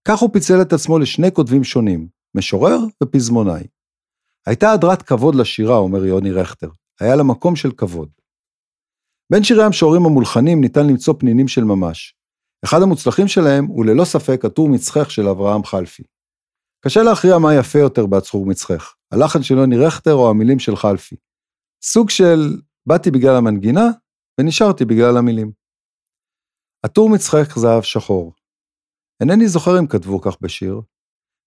כך 0.09 0.19
הוא 0.19 0.31
פיצל 0.33 0.63
את 0.63 0.73
עצמו 0.73 0.99
לשני 0.99 1.33
כותבים 1.33 1.65
שונים, 1.65 2.09
משורר 2.37 2.79
ופזמונאי. 3.03 3.67
הייתה 4.47 4.73
הדרת 4.73 5.03
כבוד 5.03 5.35
לשירה, 5.35 5.77
אומר 5.77 6.05
יוני 6.05 6.31
רכטר, 6.31 6.69
היה 7.01 7.17
לה 7.17 7.23
מקום 7.23 7.57
של 7.57 7.73
כבוד. 7.73 8.09
בין 9.33 9.45
שירי 9.45 9.65
המשוררים 9.65 10.07
המולחנים 10.07 10.61
ניתן 10.61 10.87
למצוא 10.87 11.15
פנינים 11.19 11.49
של 11.49 11.65
ממש. 11.65 12.15
אחד 12.65 12.83
המוצלחים 12.83 13.29
שלהם 13.29 13.67
הוא 13.67 13.85
ללא 13.85 14.05
ספק 14.05 14.45
הטור 14.45 14.69
מצחך 14.69 15.11
של 15.11 15.29
אברהם 15.29 15.65
חלפי. 15.65 16.03
קשה 16.85 17.03
להכריע 17.03 17.39
מה 17.39 17.55
יפה 17.55 17.79
יותר 17.79 18.07
בעצחור 18.07 18.47
מצחך, 18.47 18.95
הלחן 19.13 19.43
של 19.43 19.55
יוני 19.55 19.77
רכטר 19.77 20.15
או 20.15 20.31
המילים 20.31 20.59
של 20.59 20.77
חלפי. 20.77 21.17
סוג 21.85 22.11
של 22.11 22.61
באתי 22.87 23.11
בגלל 23.11 23.37
המנגינה 23.37 23.87
ונשארתי 24.41 24.85
בגלל 24.85 25.17
המילים. 25.17 25.53
הטור 26.85 27.11
מצחך 27.11 27.59
זהב 27.59 27.83
שחור, 27.83 28.33
אינני 29.21 29.49
זוכר 29.49 29.79
אם 29.79 29.87
כתבו 29.87 30.21
כך 30.21 30.37
בשיר. 30.41 30.81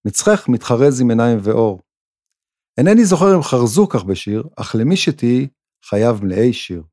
מצחך 0.05 0.49
מתחרז 0.49 1.01
עם 1.01 1.09
עיניים 1.09 1.39
ואור. 1.41 1.79
אינני 2.77 3.05
זוכר 3.05 3.35
אם 3.35 3.43
חרזו 3.43 3.87
כך 3.87 4.03
בשיר, 4.03 4.43
אך 4.55 4.75
למי 4.79 4.97
שתהיי, 4.97 5.47
חייו 5.85 6.17
מלאי 6.21 6.53
שיר. 6.53 6.83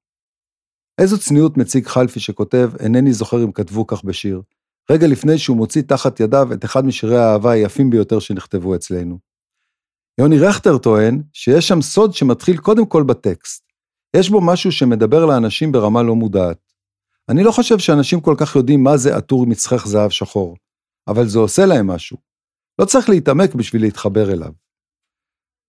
איזו 1.00 1.18
צניעות 1.18 1.56
מציג 1.56 1.86
חלפי 1.86 2.20
שכותב, 2.20 2.70
אינני 2.80 3.12
זוכר 3.12 3.44
אם 3.44 3.52
כתבו 3.52 3.86
כך 3.86 4.04
בשיר, 4.04 4.42
רגע 4.90 5.06
לפני 5.06 5.38
שהוא 5.38 5.56
מוציא 5.56 5.82
תחת 5.82 6.20
ידיו 6.20 6.52
את 6.52 6.64
אחד 6.64 6.84
משירי 6.84 7.18
האהבה 7.18 7.50
היפים 7.50 7.90
ביותר 7.90 8.18
שנכתבו 8.18 8.74
אצלנו. 8.74 9.18
יוני 10.20 10.38
רכטר 10.38 10.78
טוען 10.78 11.22
שיש 11.32 11.68
שם 11.68 11.82
סוד 11.82 12.14
שמתחיל 12.14 12.56
קודם 12.56 12.86
כל 12.86 13.02
בטקסט. 13.02 13.64
יש 14.16 14.30
בו 14.30 14.40
משהו 14.40 14.72
שמדבר 14.72 15.26
לאנשים 15.26 15.72
ברמה 15.72 16.02
לא 16.02 16.14
מודעת. 16.14 16.72
אני 17.28 17.44
לא 17.44 17.52
חושב 17.52 17.78
שאנשים 17.78 18.20
כל 18.20 18.34
כך 18.38 18.56
יודעים 18.56 18.82
מה 18.82 18.96
זה 18.96 19.16
עטור 19.16 19.46
מצחך 19.46 19.86
זהב 19.86 20.10
שחור. 20.10 20.56
אבל 21.08 21.28
זה 21.28 21.38
עושה 21.38 21.66
להם 21.66 21.86
משהו. 21.86 22.16
לא 22.78 22.84
צריך 22.84 23.08
להתעמק 23.08 23.54
בשביל 23.54 23.82
להתחבר 23.82 24.32
אליו. 24.32 24.52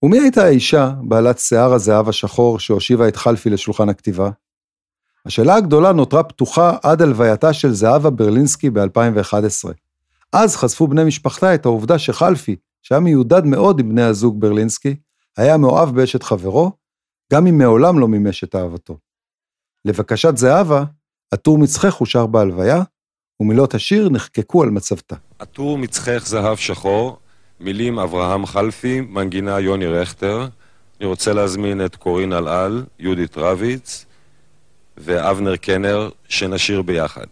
ומי 0.03 0.19
הייתה 0.19 0.43
האישה, 0.43 0.91
בעלת 1.03 1.39
שיער 1.39 1.73
הזהב 1.73 2.09
השחור, 2.09 2.59
שהושיבה 2.59 3.07
את 3.07 3.15
חלפי 3.15 3.49
לשולחן 3.49 3.89
הכתיבה? 3.89 4.29
השאלה 5.25 5.55
הגדולה 5.55 5.91
נותרה 5.91 6.23
פתוחה 6.23 6.77
עד 6.83 7.01
הלווייתה 7.01 7.53
של 7.53 7.73
זהבה 7.73 8.09
ברלינסקי 8.09 8.69
ב-2011. 8.69 9.69
אז 10.33 10.55
חשפו 10.55 10.87
בני 10.87 11.03
משפחתה 11.03 11.55
את 11.55 11.65
העובדה 11.65 11.99
שחלפי, 11.99 12.55
שהיה 12.81 13.01
מיודד 13.01 13.45
מאוד 13.45 13.79
עם 13.79 13.89
בני 13.89 14.01
הזוג 14.01 14.41
ברלינסקי, 14.41 14.95
היה 15.37 15.57
מאוהב 15.57 15.95
באשת 15.95 16.23
חברו, 16.23 16.71
גם 17.33 17.47
אם 17.47 17.57
מעולם 17.57 17.99
לא 17.99 18.07
מימש 18.07 18.43
את 18.43 18.55
אהבתו. 18.55 18.97
לבקשת 19.85 20.37
זהבה, 20.37 20.83
הטור 21.31 21.57
מצחך 21.57 21.93
הושר 21.93 22.25
בהלוויה, 22.25 22.83
ומילות 23.41 23.73
השיר 23.73 24.09
נחקקו 24.09 24.63
על 24.63 24.69
מצבתה. 24.69 25.15
הטור 25.39 25.77
מצחך 25.77 26.23
זהב 26.25 26.57
שחור, 26.57 27.17
מילים 27.59 27.99
אברהם 27.99 28.45
חלפי, 28.45 29.01
מנגינה 29.01 29.59
יוני 29.59 29.87
רכטר. 29.87 30.47
אני 30.99 31.07
רוצה 31.07 31.33
להזמין 31.33 31.85
את 31.85 31.95
קורין 31.95 32.33
אלעל, 32.33 32.83
יהודית 32.99 33.37
רביץ 33.37 34.05
ואבנר 34.97 35.55
קנר, 35.55 36.09
שנשיר 36.29 36.81
ביחד. 36.81 37.25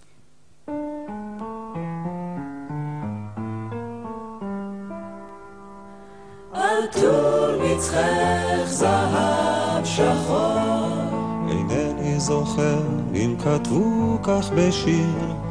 מצחך 7.79 8.65
זהב 8.65 9.85
שחור. 9.85 11.49
אינני 11.49 12.19
זוכר 12.19 12.81
אם 13.13 13.35
כתבו 13.43 14.19
כך 14.23 14.49
בשיר. 14.55 15.48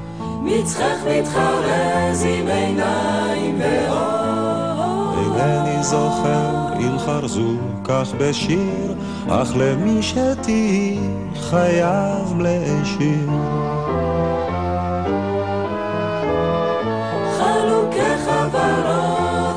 מצחך 0.50 0.96
מתחרז 1.06 2.24
עם 2.24 2.48
עיניים 2.48 3.60
ואור. 3.60 5.14
אינני 5.18 5.82
זוכר 5.82 6.72
אם 6.78 6.98
חרזו 6.98 7.52
כך 7.84 8.08
בשיר, 8.18 8.94
אך 9.28 9.52
למי 9.56 10.02
שתהי 10.02 10.98
חייב 11.34 12.38
להשאיר. 12.38 13.30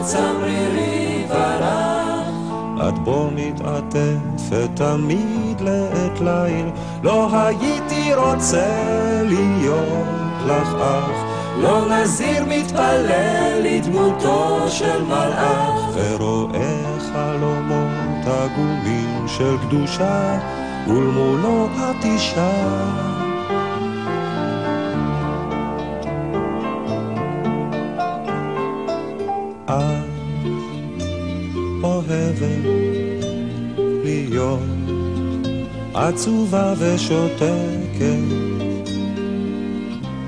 צמרירי 0.04 1.26
ורח, 1.30 2.28
את 2.88 3.00
בו 3.00 3.30
מתעטפת 3.36 4.70
תמיד 4.74 5.62
לעת 5.62 6.20
ליל, 6.22 6.66
לא 7.04 7.30
הייתי 7.34 8.14
רוצה 8.16 8.68
להיות 9.24 10.31
לך 10.46 10.76
אח, 10.82 11.26
לא 11.58 11.88
נזיר 11.90 12.46
מתפלל 12.48 13.62
לדמותו 13.64 14.66
של 14.70 15.04
מלאך, 15.04 15.80
ורואה 15.94 17.00
חלומות 17.14 18.26
עגומים 18.26 19.28
של 19.28 19.58
קדושה, 19.68 20.40
ולמולו 20.88 21.66
את 21.66 22.06
אישה. 22.06 22.52
אוהבת 31.84 32.66
להיות 34.04 34.60
עצובה 35.94 36.74
ושותקת 36.80 38.51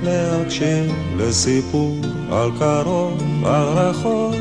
להקשיב 0.04 0.94
לסיפור 1.18 1.98
על 2.32 2.52
קרוב, 2.60 3.46
על 3.46 3.68
רחוק, 3.68 4.36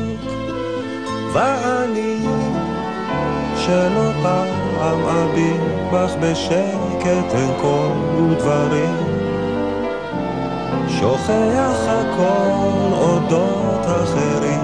ואני 1.33 2.17
שלא 3.57 4.11
פעם 4.23 5.05
אביט 5.05 5.61
בך 5.93 6.11
בשקט 6.21 7.35
אין 7.35 7.51
כל 7.61 7.89
ודברים, 8.17 8.95
שוכח 10.87 11.87
הכל 11.87 12.93
אודות 12.93 13.85
אחרים, 13.85 14.63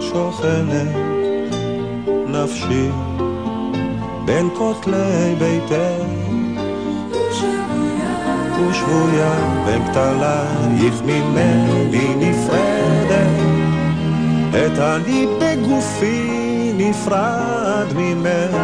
שוכנת 0.00 0.94
נפשי 2.28 2.88
בין 4.24 4.48
כותלי 4.54 5.34
ביתך 5.38 6.23
ושבויה 8.70 9.62
בין 9.66 9.84
כתלייך 9.86 11.02
ממני 11.04 12.14
נפרדת, 12.16 13.44
את 14.50 14.78
אני 14.78 15.26
בגופי 15.40 16.72
נפרד 16.76 17.86
ממך. 17.96 18.56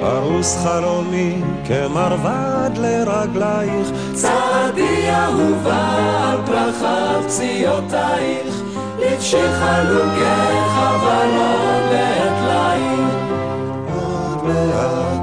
פרוס 0.00 0.56
חלומי 0.64 1.42
כמרבד 1.64 2.70
לרגלייך, 2.76 3.88
צעדי 4.12 5.10
אהובה 5.10 5.88
על 6.30 6.38
פרחיו 6.46 7.22
פציעותייך, 7.26 8.62
לבשי 8.98 9.52
חלוקי 9.52 10.60
חברות 10.74 11.82
בעת 11.90 12.38
ליל. 12.48 13.04
עוד 13.94 14.44
מעט 14.44 15.13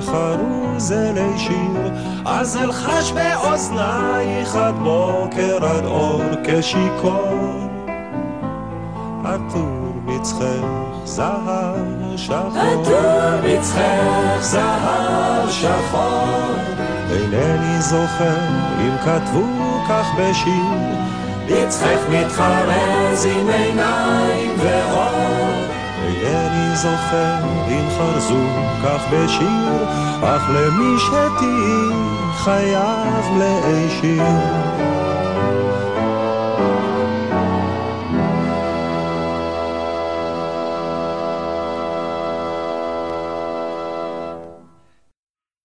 חרוזלי 0.00 1.38
שיר, 1.38 1.90
אז 2.24 2.56
אלחש 2.56 3.12
באוזנייך 3.12 4.56
עד 4.56 4.74
בוקר 4.74 5.58
עד 5.64 5.84
אור 5.84 6.22
כשיכור. 6.44 7.70
עטור 9.24 9.92
מצחך 10.04 10.44
זהב 11.04 12.16
שחור. 12.16 12.58
עטור 12.58 13.40
מצחך 13.44 14.40
זהב 14.40 15.50
שחור. 15.50 16.54
אינני 17.10 17.82
זוכר 17.82 18.38
אם 18.80 18.96
כתבו 19.04 19.46
כך 19.88 20.06
בשיר. 20.18 21.10
מצחך 21.46 22.00
מתחרז 22.10 23.26
עם 23.26 23.48
עיניים 23.48 24.56
ואור. 24.58 25.50
אינני 26.06 26.59
זוכר 26.74 27.44
אם 27.68 27.90
חרזו 27.98 28.46
כך 28.84 29.06
בשיר, 29.12 29.84
אך 30.22 30.50
למי 30.50 30.98
שתהי 30.98 32.10
חייב 32.44 33.24
להישיר. 33.38 34.22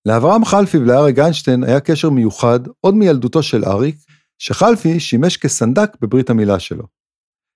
לאברהם 0.06 0.46
חלפי 0.46 0.78
ולאריק 0.78 1.20
איינשטיין 1.20 1.63
היה 1.63 1.80
קשר 1.80 2.10
מיוחד 2.10 2.60
עוד 2.82 2.96
מילדותו 2.96 3.44
של 3.44 3.65
אריק, 3.65 3.96
שחלפי 4.39 5.00
שימש 5.00 5.38
כסנדק 5.38 5.89
בברית 6.02 6.30
המילה 6.30 6.60
שלו. 6.60 6.84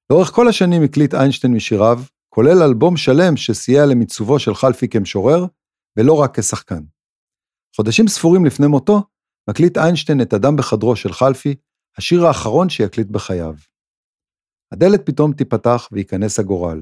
לאורך 0.10 0.32
כל 0.32 0.48
השנים 0.48 0.84
הקליט 0.84 1.14
איינשטיין 1.14 1.54
משיריו, 1.54 2.02
כולל 2.30 2.64
אלבום 2.64 2.98
שלם 2.98 3.38
שסייע 3.38 3.86
למיצובו 3.86 4.40
של 4.40 4.54
חלפי 4.54 4.88
כמשורר, 4.88 5.46
ולא 5.98 6.14
רק 6.14 6.40
כשחקן. 6.40 6.84
חודשים 7.76 8.08
ספורים 8.08 8.46
לפני 8.46 8.68
מותו, 8.68 9.04
מקליט 9.50 9.78
איינשטיין 9.78 10.22
את 10.22 10.34
אדם 10.34 10.56
בחדרו 10.58 10.96
של 10.96 11.14
חלפי, 11.14 11.56
השיר 11.98 12.26
האחרון 12.26 12.70
שיקליט 12.70 13.08
בחייו. 13.08 13.56
הדלת 14.74 15.06
פתאום 15.06 15.34
תיפתח 15.34 15.90
וייכנס 15.92 16.40
הגורל. 16.40 16.82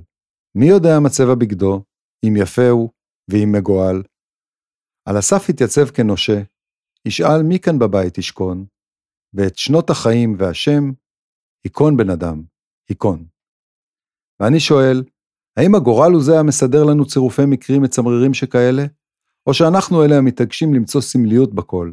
מי 0.56 0.66
יודע 0.66 1.00
מה 1.04 1.10
צבע 1.10 1.36
בגדו, 1.36 1.84
אם 2.28 2.34
יפה 2.38 2.70
הוא 2.70 2.90
ואם 3.30 3.52
מגואל. 3.52 4.04
על 5.06 5.18
הסף 5.18 5.50
יתייצב 5.50 5.90
כנושה, 5.96 6.42
ישאל 7.06 7.44
מי 7.44 7.60
כאן 7.60 7.80
בבית 7.80 8.18
ישכון, 8.18 8.66
ואת 9.34 9.58
שנות 9.58 9.90
החיים 9.90 10.36
והשם, 10.40 10.84
היכון 11.64 11.98
בן 11.98 12.10
אדם, 12.10 12.44
היכון. 12.90 13.28
ואני 14.40 14.60
שואל, 14.60 15.04
האם 15.58 15.76
הגורל 15.76 16.12
הוא 16.12 16.24
זה 16.24 16.40
המסדר 16.40 16.84
לנו 16.84 17.06
צירופי 17.06 17.46
מקרים 17.48 17.82
מצמררים 17.82 18.34
שכאלה? 18.34 18.86
או 19.48 19.54
שאנחנו 19.54 20.06
אלה 20.06 20.18
המתעקשים 20.18 20.74
למצוא 20.74 21.02
סמליות 21.02 21.54
בכל? 21.54 21.92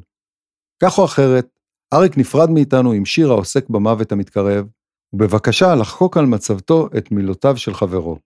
כך 0.83 0.99
או 0.99 1.05
אחרת, 1.05 1.59
אריק 1.95 2.19
נפרד 2.19 2.51
מאיתנו 2.51 2.93
עם 2.93 3.05
שיר 3.05 3.31
העוסק 3.31 3.69
במוות 3.69 4.13
המתקרב, 4.13 4.67
ובבקשה 5.13 5.75
לחקוק 5.75 6.17
על 6.17 6.27
מצבתו 6.27 6.89
את 6.99 7.13
מילותיו 7.13 7.57
של 7.57 7.75
חברו. 7.75 8.19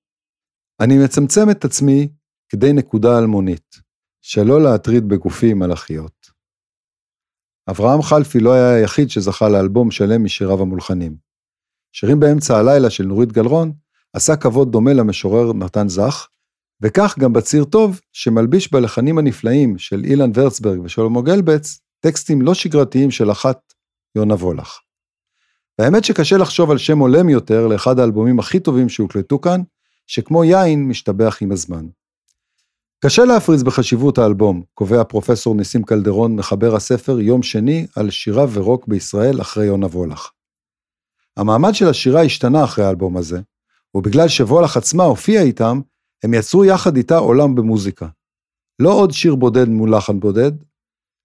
אני 0.80 0.98
מצמצם 1.04 1.50
את 1.50 1.64
עצמי 1.64 2.08
כדי 2.48 2.72
נקודה 2.72 3.18
אלמונית, 3.18 3.76
שלא 4.22 4.62
להטריד 4.62 5.08
בגופי 5.08 5.54
מלאכיות. 5.54 6.26
אברהם 7.70 8.02
חלפי 8.02 8.40
לא 8.40 8.52
היה 8.52 8.74
היחיד 8.74 9.10
שזכה 9.10 9.48
לאלבום 9.48 9.90
שלם 9.90 10.24
משיריו 10.24 10.62
המולחנים. 10.62 11.16
שירים 11.92 12.20
באמצע 12.20 12.58
הלילה 12.58 12.90
של 12.90 13.04
נורית 13.04 13.32
גלרון 13.32 13.72
עשה 14.18 14.36
כבוד 14.36 14.72
דומה 14.72 14.92
למשורר 14.92 15.52
נתן 15.52 15.88
זך, 15.88 16.28
וכך 16.82 17.18
גם 17.18 17.32
בציר 17.32 17.64
טוב, 17.64 18.00
שמלביש 18.12 18.72
בלחנים 18.72 19.18
הנפלאים 19.18 19.78
של 19.78 20.04
אילן 20.04 20.30
ורצברג 20.34 20.80
ושלמה 20.84 21.22
גלבץ, 21.22 21.80
טקסטים 22.00 22.42
לא 22.42 22.54
שגרתיים 22.54 23.10
של 23.10 23.30
אחת 23.30 23.60
יונה 24.14 24.34
וולך. 24.34 24.78
והאמת 25.78 26.04
שקשה 26.04 26.36
לחשוב 26.36 26.70
על 26.70 26.78
שם 26.78 26.98
הולם 26.98 27.28
יותר 27.28 27.66
לאחד 27.66 27.98
האלבומים 27.98 28.38
הכי 28.38 28.60
טובים 28.60 28.88
שהוקלטו 28.88 29.40
כאן, 29.40 29.60
שכמו 30.06 30.44
יין 30.44 30.88
משתבח 30.88 31.38
עם 31.40 31.52
הזמן. 31.52 31.86
קשה 33.04 33.24
להפריז 33.24 33.62
בחשיבות 33.62 34.18
האלבום, 34.18 34.62
קובע 34.74 35.04
פרופסור 35.04 35.54
ניסים 35.54 35.82
קלדרון, 35.82 36.36
מחבר 36.36 36.76
הספר 36.76 37.20
יום 37.20 37.42
שני 37.42 37.86
על 37.96 38.10
שירה 38.10 38.44
ורוק 38.52 38.86
בישראל 38.88 39.40
אחרי 39.40 39.66
יונה 39.66 39.86
וולך. 39.86 40.30
המעמד 41.36 41.74
של 41.74 41.88
השירה 41.88 42.22
השתנה 42.22 42.64
אחרי 42.64 42.84
האלבום 42.84 43.16
הזה, 43.16 43.40
ובגלל 43.98 44.28
שוולך 44.28 44.76
עצמה 44.76 45.04
הופיעה 45.04 45.42
איתם, 45.42 45.80
הם 46.24 46.34
יצרו 46.34 46.64
יחד 46.64 46.96
איתה 46.96 47.16
עולם 47.16 47.54
במוזיקה. 47.54 48.08
לא 48.78 48.92
עוד 48.92 49.10
שיר 49.10 49.34
בודד 49.34 49.68
מול 49.68 49.96
לחן 49.96 50.20
בודד, 50.20 50.52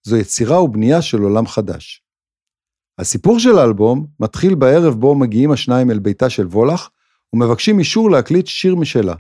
זו 0.08 0.18
יצירה 0.18 0.64
ובנייה 0.64 1.02
של 1.02 1.22
עולם 1.22 1.48
חדש. 1.48 2.04
הסיפור 3.00 3.40
של 3.40 3.58
האלבום 3.58 4.08
מתחיל 4.20 4.56
בערב 4.56 4.94
בו 4.94 5.16
מגיעים 5.16 5.52
השניים 5.52 5.92
אל 5.92 6.00
ביתה 6.00 6.30
של 6.30 6.48
וולך, 6.48 6.90
ומבקשים 7.34 7.80
אישור 7.80 8.12
להקליט 8.12 8.48
שיר 8.48 8.76
משלה. 8.76 9.16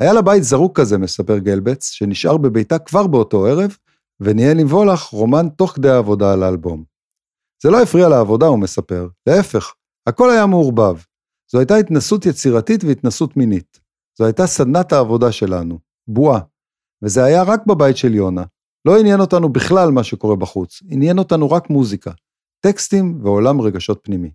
היה 0.00 0.12
לה 0.12 0.22
בית 0.22 0.42
זרוק 0.42 0.80
כזה, 0.80 0.98
מספר 0.98 1.38
גלבץ, 1.38 1.90
שנשאר 1.90 2.36
בביתה 2.36 2.78
כבר 2.78 3.06
באותו 3.06 3.46
ערב, 3.46 3.76
וניהל 4.20 4.58
עם 4.58 4.66
וולך 4.66 5.02
רומן 5.02 5.48
תוך 5.48 5.70
כדי 5.70 5.88
העבודה 5.88 6.32
על 6.32 6.42
האלבום. 6.42 6.84
זה 7.62 7.70
לא 7.70 7.82
הפריע 7.82 8.08
לעבודה, 8.08 8.46
הוא 8.46 8.58
מספר, 8.58 9.08
להפך, 9.28 9.74
הכל 10.06 10.30
היה 10.30 10.46
מעורבב. 10.46 10.96
זו 11.52 11.58
הייתה 11.58 11.76
התנסות 11.76 12.26
יצירתית 12.26 12.84
והתנסות 12.84 13.36
מינית. 13.36 13.80
זו 14.18 14.24
הייתה 14.24 14.46
סדנת 14.46 14.92
העבודה 14.92 15.32
שלנו, 15.32 15.78
בועה. 16.08 16.40
וזה 17.02 17.24
היה 17.24 17.42
רק 17.42 17.66
בבית 17.66 17.96
של 17.96 18.14
יונה. 18.14 18.42
לא 18.84 18.98
עניין 18.98 19.20
אותנו 19.20 19.48
בכלל 19.48 19.90
מה 19.90 20.04
שקורה 20.04 20.36
בחוץ, 20.36 20.82
עניין 20.88 21.18
אותנו 21.18 21.50
רק 21.50 21.70
מוזיקה, 21.70 22.10
טקסטים 22.60 23.18
ועולם 23.22 23.60
רגשות 23.60 24.00
פנימי. 24.02 24.30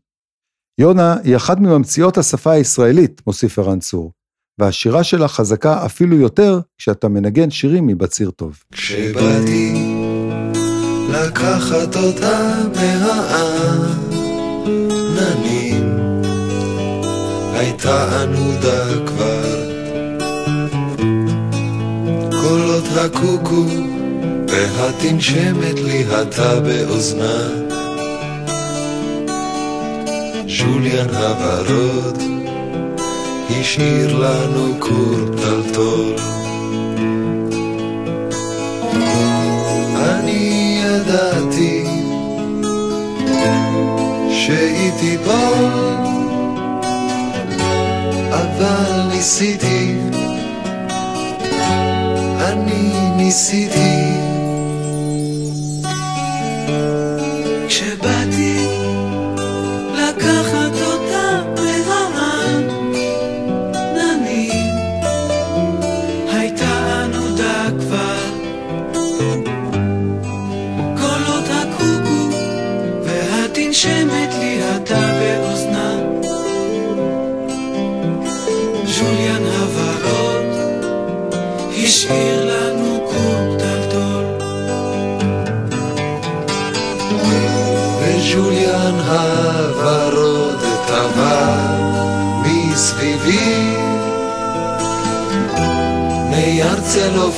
יונה 0.79 1.15
היא 1.23 1.35
אחת 1.35 1.57
מממציאות 1.57 2.17
השפה 2.17 2.51
הישראלית, 2.51 3.21
מוסיף 3.27 3.59
ערן 3.59 3.79
צור, 3.79 4.11
והשירה 4.59 5.03
שלה 5.03 5.27
חזקה 5.27 5.85
אפילו 5.85 6.17
יותר 6.17 6.59
כשאתה 6.77 7.07
מנגן 7.07 7.49
שירים 7.49 7.87
מבציר 7.87 8.31
טוב. 8.31 8.63
כשבאתי 8.71 9.73
לקחת 11.09 11.95
אותה 11.95 12.63
מהעננים, 12.75 14.09
הייתה 17.59 18.21
ענודה 18.21 18.83
כבר. 19.05 19.69
קולות 22.41 22.83
הקוקו 22.97 23.65
והתנשמת 24.47 25.79
לי 25.79 26.03
התה 26.11 26.59
באוזנה. 26.59 27.37
שוליאן 30.47 31.09
הוורוד 31.09 32.17
השאיר 33.49 34.17
לנו 34.19 34.79
כור 34.79 35.35
טלטול. 35.35 36.15
אני 39.95 40.81
ידעתי 40.83 41.85
שהיא 44.29 44.91
תיפול, 44.99 46.08
אבל 48.41 49.07
ניסיתי, 49.11 49.95
אני 52.39 53.09
ניסיתי. 53.17 54.18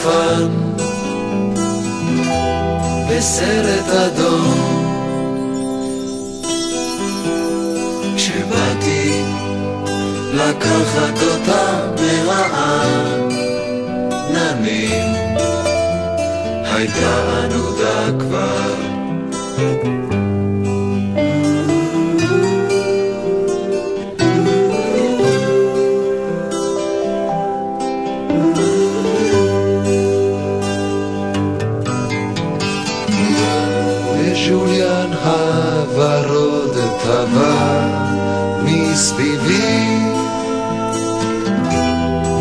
צלופן 0.02 0.50
בסרט 3.10 3.90
אדום. 3.90 4.82
כשבאתי 8.16 9.24
לקחת 10.34 11.18
אותה 11.24 11.92
מהעננים 12.28 13.42
הייתה 16.64 17.44
ענודה 17.44 18.00
כבר 18.20 18.76
וז'וליאן 34.52 35.12
הוורוד 35.24 36.78
טבע 37.04 37.88
מסביבי. 38.64 39.98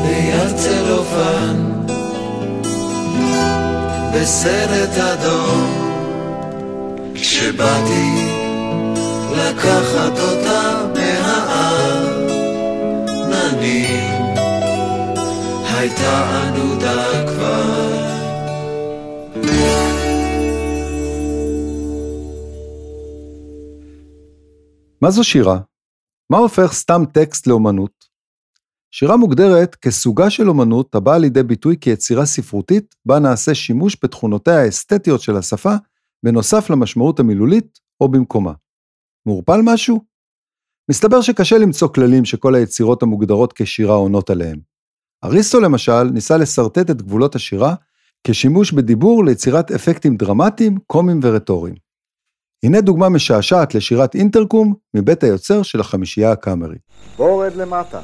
נייר 0.03 0.53
צלופן 0.57 1.57
בסרט 4.14 4.99
אדום. 4.99 5.90
כשבאתי 7.14 8.27
לקחת 9.33 10.18
אותה 10.18 10.62
מהעננים 10.94 12.40
הייתה 15.75 16.42
ענודה 16.42 17.27
כבר 17.27 17.89
מה 25.02 25.10
זו 25.10 25.24
שירה? 25.24 25.60
מה 26.30 26.38
הופך 26.38 26.72
סתם 26.72 27.02
טקסט 27.12 27.46
לאומנות? 27.46 28.04
שירה 28.90 29.16
מוגדרת 29.16 29.74
כסוגה 29.74 30.30
של 30.30 30.48
אומנות 30.48 30.94
הבאה 30.94 31.18
לידי 31.18 31.42
ביטוי 31.42 31.76
כיצירה 31.80 32.26
ספרותית, 32.26 32.94
בה 33.06 33.18
נעשה 33.18 33.54
שימוש 33.54 33.96
בתכונותיה 34.02 34.60
האסתטיות 34.60 35.20
של 35.20 35.36
השפה, 35.36 35.74
בנוסף 36.22 36.70
למשמעות 36.70 37.20
המילולית 37.20 37.78
או 38.00 38.08
במקומה. 38.08 38.52
מעורפל 39.26 39.60
משהו? 39.64 40.04
מסתבר 40.90 41.20
שקשה 41.20 41.58
למצוא 41.58 41.88
כללים 41.88 42.24
שכל 42.24 42.54
היצירות 42.54 43.02
המוגדרות 43.02 43.52
כשירה 43.52 43.94
עונות 43.94 44.30
עליהם. 44.30 44.60
אריסטו 45.24 45.60
למשל 45.60 46.02
ניסה 46.02 46.36
לשרטט 46.36 46.90
את 46.90 47.02
גבולות 47.02 47.34
השירה 47.34 47.74
כשימוש 48.26 48.72
בדיבור 48.72 49.24
ליצירת 49.24 49.70
אפקטים 49.70 50.16
דרמטיים, 50.16 50.78
קומיים 50.86 51.20
ורטוריים. 51.22 51.89
הנה 52.62 52.81
דוגמה 52.81 53.09
משעשעת 53.09 53.75
לשירת 53.75 54.14
אינטרקום 54.14 54.75
מבית 54.94 55.25
היוצר 55.25 55.62
של 55.62 55.81
החמישייה 55.81 56.33
הקאמרית. 56.33 56.81
בוא 57.16 57.46
רד 57.46 57.57
למטה. 57.57 58.01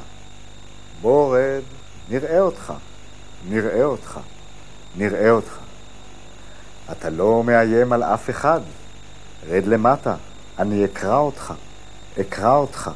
בוא 1.01 1.37
רד, 1.37 1.61
נראה 2.09 2.39
אותך, 2.39 2.73
נראה 3.49 3.83
אותך, 3.83 4.19
נראה 4.97 5.29
אותך. 5.29 5.57
אתה 6.91 7.09
לא 7.09 7.43
מאיים 7.43 7.93
על 7.93 8.03
אף 8.03 8.29
אחד. 8.29 8.61
רד 9.49 9.65
למטה, 9.65 10.15
אני 10.59 10.85
אקרא 10.85 11.17
אותך, 11.17 11.53
אקרא 12.19 12.55
אותך, 12.55 12.91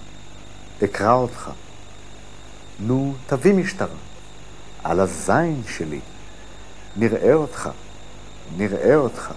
אקרא 0.84 1.14
אותך. 1.14 1.52
נו, 2.80 3.14
תביא 3.28 3.54
משטרה. 3.54 3.88
על 4.84 5.00
הזין 5.00 5.62
שלי. 5.68 6.00
נראה 6.98 7.34
אותך, 7.34 7.70
נראה 8.58 8.96
אותך. 8.96 9.32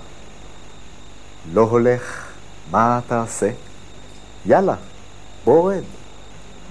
לא 1.53 1.61
הולך, 1.61 2.33
מה 2.71 3.01
תעשה? 3.07 3.51
יאללה, 4.47 4.77
בוא 5.45 5.73
רד. 5.73 5.83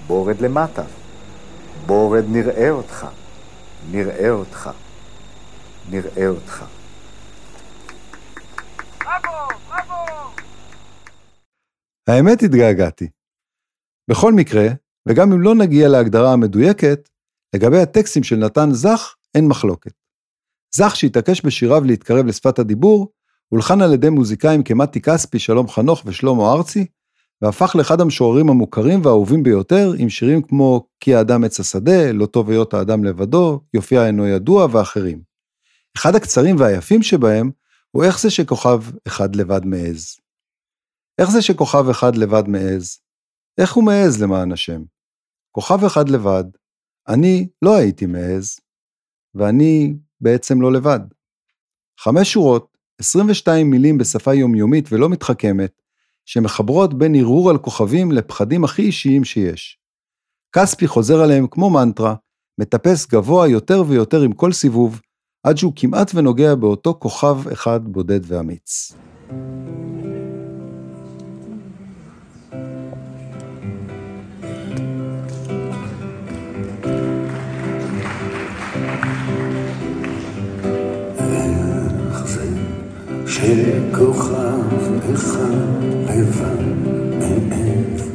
בוא 0.06 0.30
רד 0.30 0.40
למטה. 0.40 0.84
בוא 1.86 2.16
רד 2.16 2.24
נראה 2.28 2.70
אותך. 2.70 3.06
נראה 3.90 4.30
אותך. 4.30 4.70
נראה 5.90 6.28
אותך. 6.28 6.64
האמת 12.08 12.42
התגעגעתי. 12.42 13.08
בכל 14.10 14.32
מקרה, 14.32 14.66
וגם 15.08 15.32
אם 15.32 15.40
לא 15.40 15.54
נגיע 15.54 15.88
להגדרה 15.88 16.32
המדויקת, 16.32 17.08
לגבי 17.54 17.78
הטקסטים 17.78 18.22
של 18.22 18.36
נתן 18.36 18.68
זך 18.72 19.14
אין 19.34 19.48
מחלוקת. 19.48 19.92
זך 20.74 20.96
שהתעקש 20.96 21.42
בשיריו 21.44 21.84
להתקרב 21.84 22.26
לשפת 22.26 22.58
הדיבור, 22.58 23.08
הולחן 23.48 23.80
על 23.80 23.92
ידי 23.94 24.10
מוזיקאים 24.10 24.62
כמתי 24.62 25.00
כספי, 25.00 25.38
שלום 25.38 25.68
חנוך 25.68 26.02
ושלמה 26.06 26.52
ארצי, 26.52 26.86
והפך 27.42 27.76
לאחד 27.76 28.00
המשוררים 28.00 28.48
המוכרים 28.48 29.04
והאהובים 29.04 29.42
ביותר, 29.42 29.92
עם 29.98 30.08
שירים 30.08 30.42
כמו 30.42 30.86
"כי 31.00 31.14
האדם 31.14 31.44
עץ 31.44 31.60
השדה", 31.60 32.12
"לא 32.12 32.26
טוב 32.26 32.50
היות 32.50 32.74
האדם 32.74 33.04
לבדו", 33.04 33.60
"יופיע 33.74 34.06
אינו 34.06 34.26
ידוע" 34.26 34.66
ואחרים. 34.70 35.22
אחד 35.96 36.14
הקצרים 36.14 36.56
והיפים 36.58 37.02
שבהם, 37.02 37.50
הוא 37.90 38.04
איך 38.04 38.20
זה 38.20 38.30
שכוכב 38.30 38.82
אחד 39.06 39.36
לבד 39.36 39.64
מעז. 39.64 40.16
איך 41.18 41.30
זה 41.30 41.42
שכוכב 41.42 41.88
אחד 41.88 42.16
לבד 42.16 42.48
מעז? 42.48 42.98
איך 43.58 43.74
הוא 43.74 43.84
מעז 43.84 44.22
למען 44.22 44.52
השם? 44.52 44.82
כוכב 45.52 45.84
אחד 45.84 46.08
לבד, 46.08 46.44
אני 47.08 47.48
לא 47.62 47.76
הייתי 47.76 48.06
מעז, 48.06 48.60
ואני 49.34 49.94
בעצם 50.20 50.62
לא 50.62 50.72
לבד. 50.72 51.00
חמש 52.00 52.32
שורות, 52.32 52.73
22 53.00 53.70
מילים 53.70 53.98
בשפה 53.98 54.34
יומיומית 54.34 54.92
ולא 54.92 55.08
מתחכמת, 55.08 55.82
שמחברות 56.24 56.94
בין 56.94 57.14
ערעור 57.14 57.50
על 57.50 57.58
כוכבים 57.58 58.12
לפחדים 58.12 58.64
הכי 58.64 58.82
אישיים 58.82 59.24
שיש. 59.24 59.78
כספי 60.52 60.86
חוזר 60.86 61.20
עליהם 61.20 61.46
כמו 61.50 61.70
מנטרה, 61.70 62.14
מטפס 62.60 63.06
גבוה 63.06 63.48
יותר 63.48 63.82
ויותר 63.88 64.22
עם 64.22 64.32
כל 64.32 64.52
סיבוב, 64.52 65.00
עד 65.42 65.56
שהוא 65.56 65.72
כמעט 65.76 66.10
ונוגע 66.14 66.54
באותו 66.54 66.94
כוכב 66.98 67.48
אחד 67.52 67.80
בודד 67.84 68.20
ואמיץ. 68.26 68.92
שכוכב 83.94 85.14
אחד 85.14 85.54
לבד 86.08 86.64
מעז 87.48 88.10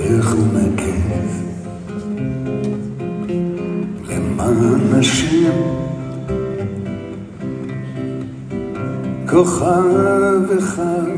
איך 0.00 0.32
הוא 0.32 0.46
נקב 0.54 1.28
למען 4.08 4.98
השם 4.98 5.60
כוכב 9.30 10.58
אחד 10.58 11.10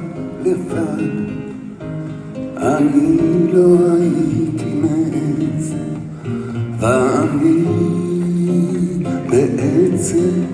לבד 0.45 1.05
אני 2.57 3.19
לא 3.53 3.77
הייתי 4.01 4.75
מעז 4.75 5.75
ואני 6.81 7.65
בעצם 9.31 10.54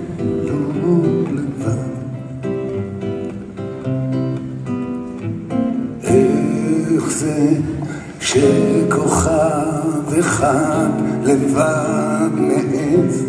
שכוכב 8.31 10.13
אחד 10.19 10.89
לבד 11.25 12.29
מעז. 12.33 13.25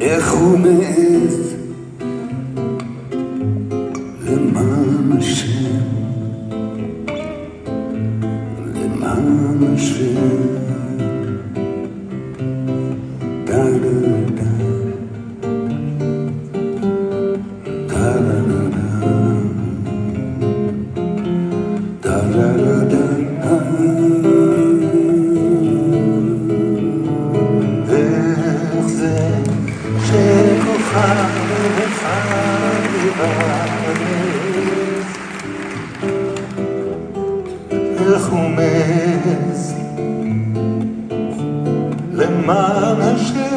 איך 0.00 0.32
הוא 0.32 0.58
מעז? 0.58 1.54
למען 4.24 5.18
השם. 5.18 5.78
למען 8.74 9.74
השם 9.74 10.17
לחומס 38.08 39.74
למען 42.12 43.00
השם. 43.00 43.47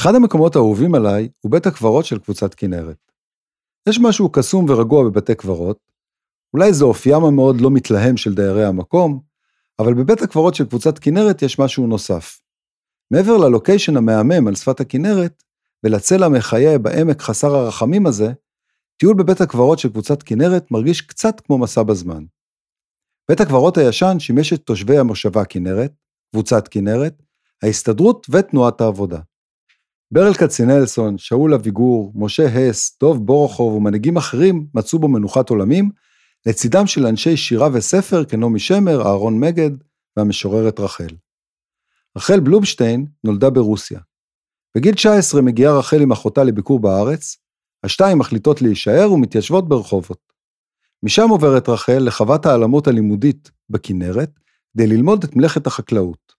אחד 0.00 0.14
המקומות 0.14 0.56
האהובים 0.56 0.94
עליי 0.94 1.28
הוא 1.40 1.52
בית 1.52 1.66
הקברות 1.66 2.04
של 2.04 2.18
קבוצת 2.18 2.54
כנרת. 2.54 2.96
יש 3.88 3.98
משהו 4.02 4.32
קסום 4.32 4.66
ורגוע 4.68 5.04
בבתי 5.04 5.34
קברות, 5.34 5.78
אולי 6.54 6.72
זה 6.72 6.84
אופיים 6.84 7.24
המאוד 7.24 7.60
לא 7.60 7.70
מתלהם 7.70 8.16
של 8.16 8.34
דיירי 8.34 8.64
המקום, 8.64 9.20
אבל 9.78 9.94
בבית 9.94 10.22
הקברות 10.22 10.54
של 10.54 10.66
קבוצת 10.66 10.98
כנרת 10.98 11.42
יש 11.42 11.58
משהו 11.58 11.86
נוסף. 11.86 12.40
מעבר 13.10 13.36
ללוקיישן 13.36 13.96
המהמם 13.96 14.48
על 14.48 14.54
שפת 14.54 14.80
הכנרת, 14.80 15.42
ולצלע 15.84 16.26
המחיה 16.26 16.78
בעמק 16.78 17.22
חסר 17.22 17.54
הרחמים 17.56 18.06
הזה, 18.06 18.32
טיול 18.96 19.16
בבית 19.16 19.40
הקברות 19.40 19.78
של 19.78 19.88
קבוצת 19.88 20.22
כנרת 20.22 20.70
מרגיש 20.70 21.00
קצת 21.00 21.40
כמו 21.40 21.58
מסע 21.58 21.82
בזמן. 21.82 22.24
בית 23.28 23.40
הקברות 23.40 23.78
הישן 23.78 24.16
שימש 24.18 24.52
את 24.52 24.62
תושבי 24.62 24.98
המושבה 24.98 25.44
כנרת, 25.44 25.92
קבוצת 26.30 26.68
כנרת, 26.68 27.22
ההסתדרות 27.62 28.26
ותנועת 28.30 28.80
העבודה. 28.80 29.20
ברל 30.12 30.34
כצנלסון, 30.34 31.18
שאול 31.18 31.54
אביגור, 31.54 32.12
משה 32.14 32.46
הס, 32.46 32.96
דוב 33.00 33.26
בורוכוב 33.26 33.74
ומנהיגים 33.74 34.16
אחרים 34.16 34.66
מצאו 34.74 34.98
בו 34.98 35.08
מנוחת 35.08 35.50
עולמים, 35.50 35.90
לצידם 36.46 36.86
של 36.86 37.06
אנשי 37.06 37.36
שירה 37.36 37.68
וספר 37.72 38.24
כנעמי 38.24 38.58
שמר, 38.58 39.02
אהרון 39.02 39.40
מגד 39.40 39.70
והמשוררת 40.16 40.80
רחל. 40.80 41.08
רחל 42.16 42.40
בלובשטיין 42.40 43.06
נולדה 43.24 43.50
ברוסיה. 43.50 44.00
בגיל 44.76 44.94
19 44.94 45.42
מגיעה 45.42 45.78
רחל 45.78 46.00
עם 46.00 46.12
אחותה 46.12 46.44
לביקור 46.44 46.80
בארץ, 46.80 47.36
השתיים 47.84 48.18
מחליטות 48.18 48.62
להישאר 48.62 49.12
ומתיישבות 49.12 49.68
ברחובות. 49.68 50.32
משם 51.02 51.28
עוברת 51.28 51.68
רחל 51.68 51.98
לחוות 51.98 52.46
העלמות 52.46 52.86
הלימודית 52.86 53.50
בכנרת, 53.70 54.30
כדי 54.74 54.86
ללמוד 54.86 55.24
את 55.24 55.36
מלאכת 55.36 55.66
החקלאות. 55.66 56.29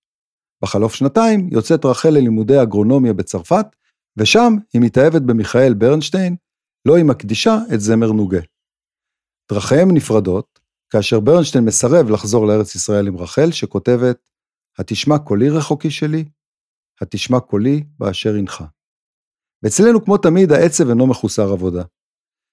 בחלוף 0.64 0.94
שנתיים 0.94 1.50
יוצאת 1.52 1.86
רחל 1.86 2.10
ללימודי 2.10 2.62
אגרונומיה 2.62 3.14
בצרפת, 3.14 3.66
ושם 4.18 4.54
היא 4.74 4.82
מתאהבת 4.82 5.22
במיכאל 5.22 5.74
ברנשטיין, 5.74 6.36
לו 6.86 6.96
היא 6.96 7.06
מקדישה 7.06 7.58
את 7.74 7.82
זמר 7.82 8.12
נוגה. 8.12 8.40
דרכיהם 9.52 9.92
נפרדות, 9.92 10.60
כאשר 10.90 11.20
ברנשטיין 11.20 11.66
מסרב 11.66 12.10
לחזור 12.10 12.48
לארץ 12.48 12.76
ישראל 12.76 13.08
עם 13.08 13.18
רחל, 13.18 13.52
שכותבת, 13.52 14.30
התשמע 14.80 15.18
קולי 15.18 15.50
רחוקי 15.50 15.92
שלי, 15.92 16.26
התשמע 17.02 17.40
קולי 17.40 17.84
באשר 18.00 18.36
הנך. 18.36 18.64
ואצלנו 19.64 20.06
כמו 20.06 20.18
תמיד 20.18 20.52
העצב 20.52 20.90
אינו 20.90 21.08
מחוסר 21.08 21.52
עבודה. 21.52 21.84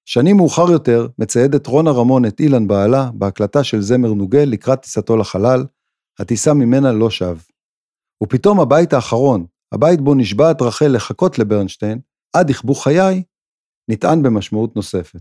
שנים 0.04 0.36
מאוחר 0.36 0.70
יותר 0.72 1.06
מציידת 1.18 1.66
רונה 1.66 1.90
רמון 1.90 2.24
את 2.24 2.40
אילן 2.40 2.68
בעלה 2.68 3.10
בהקלטה 3.14 3.64
של 3.64 3.80
זמר 3.80 4.12
נוגה 4.12 4.44
לקראת 4.44 4.82
טיסתו 4.82 5.16
לחלל, 5.16 5.64
הטיסה 6.18 6.54
ממנה 6.54 6.92
לא 6.92 7.10
שב. 7.10 7.36
ופתאום 8.22 8.60
הבית 8.60 8.92
האחרון, 8.92 9.46
הבית 9.74 10.00
בו 10.00 10.14
נשבעת 10.14 10.62
רחל 10.62 10.86
לחכות 10.96 11.38
לברנשטיין, 11.38 12.00
עד 12.36 12.50
יכבו 12.50 12.74
חיי, 12.74 13.22
נטען 13.90 14.22
במשמעות 14.22 14.76
נוספת. 14.76 15.20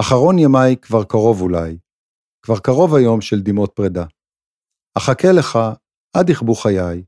אחרון 0.00 0.38
ימיי 0.38 0.76
כבר 0.76 1.04
קרוב 1.04 1.40
אולי, 1.40 1.78
כבר 2.42 2.58
קרוב 2.58 2.94
היום 2.94 3.20
של 3.20 3.40
דמעות 3.40 3.72
פרידה. 3.74 4.04
אחכה 4.98 5.28
לך 5.32 5.58
עד 6.16 6.30
יכבו 6.30 6.54
חיי, 6.54 7.04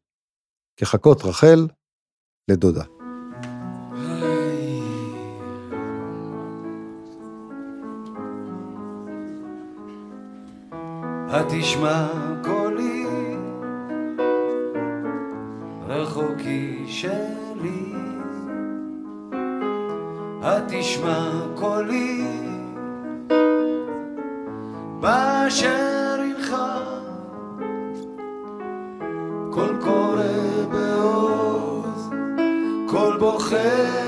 כחכות 0.76 1.22
רחל 1.24 1.68
לדודה. 2.50 2.84
התשמע 11.28 12.08
קולי 12.44 12.65
רחוקי 15.96 16.84
שלי. 16.86 17.92
התשמע 20.42 21.30
קולי. 21.54 22.24
באשר 25.00 26.16
הנך 26.18 26.56
קול 29.50 29.76
קורא 29.80 30.22
בעוז 30.70 32.10
קול 32.88 33.18
בוכה 33.18 34.05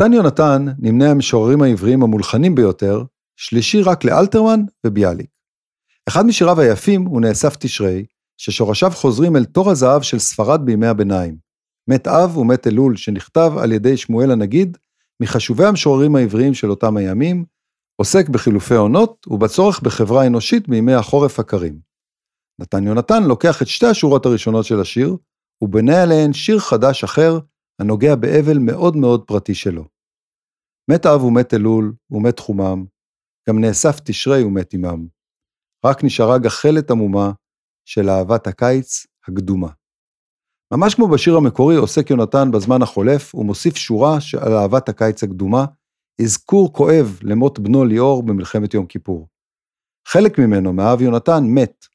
נתן 0.00 0.12
יונתן 0.12 0.66
נמנה 0.78 1.10
המשוררים 1.10 1.62
העבריים 1.62 2.02
המולחנים 2.02 2.54
ביותר, 2.54 3.02
שלישי 3.36 3.82
רק 3.82 4.04
לאלתרמן 4.04 4.60
וביאליק. 4.86 5.30
אחד 6.08 6.26
משיריו 6.26 6.60
היפים 6.60 7.04
הוא 7.04 7.20
נאסף 7.20 7.56
תשרי, 7.56 8.04
ששורשיו 8.36 8.90
חוזרים 8.94 9.36
אל 9.36 9.44
תור 9.44 9.70
הזהב 9.70 10.02
של 10.02 10.18
ספרד 10.18 10.60
בימי 10.64 10.86
הביניים. 10.86 11.36
מת 11.88 12.08
אב 12.08 12.36
ומת 12.36 12.66
אלול, 12.66 12.96
שנכתב 12.96 13.52
על 13.58 13.72
ידי 13.72 13.96
שמואל 13.96 14.30
הנגיד, 14.30 14.78
מחשובי 15.22 15.64
המשוררים 15.64 16.16
העבריים 16.16 16.54
של 16.54 16.70
אותם 16.70 16.96
הימים, 16.96 17.44
עוסק 17.96 18.28
בחילופי 18.28 18.74
עונות 18.74 19.26
ובצורך 19.30 19.80
בחברה 19.80 20.26
אנושית 20.26 20.68
בימי 20.68 20.94
החורף 20.94 21.38
הקרים. 21.38 21.78
נתן 22.60 22.86
יונתן 22.86 23.22
לוקח 23.22 23.62
את 23.62 23.66
שתי 23.66 23.86
השורות 23.86 24.26
הראשונות 24.26 24.64
של 24.64 24.80
השיר, 24.80 25.16
ובונה 25.62 26.02
עליהן 26.02 26.32
שיר 26.32 26.58
חדש 26.58 27.04
אחר, 27.04 27.38
הנוגע 27.80 28.14
באבל 28.16 28.58
מאוד 28.58 28.96
מאוד 28.96 29.24
פרטי 29.26 29.54
שלו. 29.54 29.84
מת 30.90 31.06
אב 31.06 31.24
ומת 31.24 31.54
אלול, 31.54 31.94
ומת 32.10 32.38
חומם, 32.38 32.84
גם 33.48 33.60
נאסף 33.60 34.00
תשרי 34.04 34.42
ומת 34.42 34.74
עמם. 34.74 35.06
רק 35.86 36.04
נשארה 36.04 36.38
גחלת 36.38 36.90
עמומה 36.90 37.32
של 37.84 38.08
אהבת 38.08 38.46
הקיץ 38.46 39.06
הקדומה. 39.28 39.68
ממש 40.72 40.94
כמו 40.94 41.08
בשיר 41.08 41.36
המקורי 41.36 41.76
עוסק 41.76 42.10
יונתן 42.10 42.50
בזמן 42.52 42.82
החולף 42.82 43.34
ומוסיף 43.34 43.76
שורה 43.76 44.18
על 44.40 44.52
אהבת 44.52 44.88
הקיץ 44.88 45.22
הקדומה, 45.22 45.64
אזכור 46.22 46.72
כואב 46.72 47.18
למות 47.22 47.58
בנו 47.58 47.84
ליאור 47.84 48.22
במלחמת 48.22 48.74
יום 48.74 48.86
כיפור. 48.86 49.28
חלק 50.08 50.38
ממנו, 50.38 50.72
מאהב 50.72 51.02
יונתן, 51.02 51.44
מת, 51.44 51.86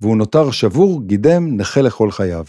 והוא 0.00 0.16
נותר 0.16 0.50
שבור, 0.50 1.02
גידם, 1.06 1.56
נכה 1.56 1.82
לכל 1.82 2.10
חייו. 2.10 2.44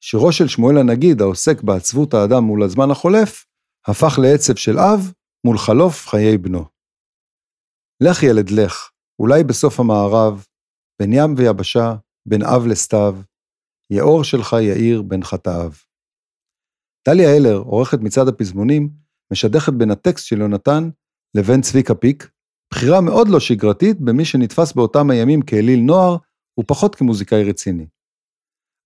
שירו 0.00 0.32
של 0.32 0.48
שמואל 0.48 0.78
הנגיד, 0.78 1.20
העוסק 1.20 1.62
בעצבות 1.62 2.14
האדם 2.14 2.44
מול 2.44 2.62
הזמן 2.62 2.90
החולף, 2.90 3.44
הפך 3.86 4.18
לעצב 4.22 4.56
של 4.56 4.78
אב 4.78 5.12
מול 5.46 5.58
חלוף 5.58 6.06
חיי 6.06 6.38
בנו. 6.38 6.64
לך 8.02 8.22
ילד 8.22 8.50
לך, 8.50 8.90
אולי 9.18 9.44
בסוף 9.44 9.80
המערב, 9.80 10.46
בין 11.00 11.12
ים 11.12 11.34
ויבשה, 11.36 11.94
בין 12.28 12.42
אב 12.42 12.66
לסתיו, 12.66 13.16
יאור 13.92 14.24
שלך 14.24 14.56
יאיר 14.60 15.02
בין 15.02 15.24
חטאיו. 15.24 15.72
דליה 17.08 17.36
הלר, 17.36 17.56
עורכת 17.56 17.98
מצעד 18.00 18.28
הפזמונים, 18.28 18.90
משדכת 19.32 19.72
בין 19.72 19.90
הטקסט 19.90 20.26
של 20.26 20.40
יונתן 20.40 20.90
לבין 21.36 21.60
צביקה 21.62 21.94
פיק, 21.94 22.30
בחירה 22.74 23.00
מאוד 23.00 23.28
לא 23.28 23.40
שגרתית 23.40 24.00
במי 24.00 24.24
שנתפס 24.24 24.72
באותם 24.72 25.10
הימים 25.10 25.42
כאליל 25.42 25.80
נוער 25.80 26.16
ופחות 26.60 26.94
כמוזיקאי 26.94 27.44
רציני. 27.44 27.86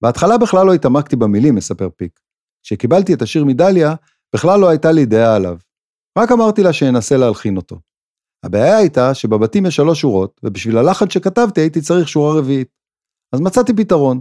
בהתחלה 0.02 0.38
בכלל 0.38 0.66
לא 0.66 0.74
התעמקתי 0.74 1.16
במילים, 1.16 1.54
מספר 1.54 1.88
פיק. 1.96 2.20
כשקיבלתי 2.62 3.14
את 3.14 3.22
השיר 3.22 3.44
מדליה, 3.44 3.94
בכלל 4.34 4.60
לא 4.60 4.68
הייתה 4.68 4.92
לי 4.92 5.06
דעה 5.06 5.36
עליו. 5.36 5.56
רק 6.18 6.32
אמרתי 6.32 6.62
לה 6.62 6.72
שאנסה 6.72 7.16
להלחין 7.16 7.56
אותו. 7.56 7.80
הבעיה 8.44 8.76
הייתה 8.76 9.14
שבבתים 9.14 9.66
יש 9.66 9.76
שלוש 9.76 10.00
שורות, 10.00 10.40
ובשביל 10.42 10.78
הלחן 10.78 11.10
שכתבתי 11.10 11.60
הייתי 11.60 11.80
צריך 11.80 12.08
שורה 12.08 12.38
רביעית. 12.38 12.68
אז 13.32 13.40
מצאתי 13.40 13.72
פתרון, 13.76 14.20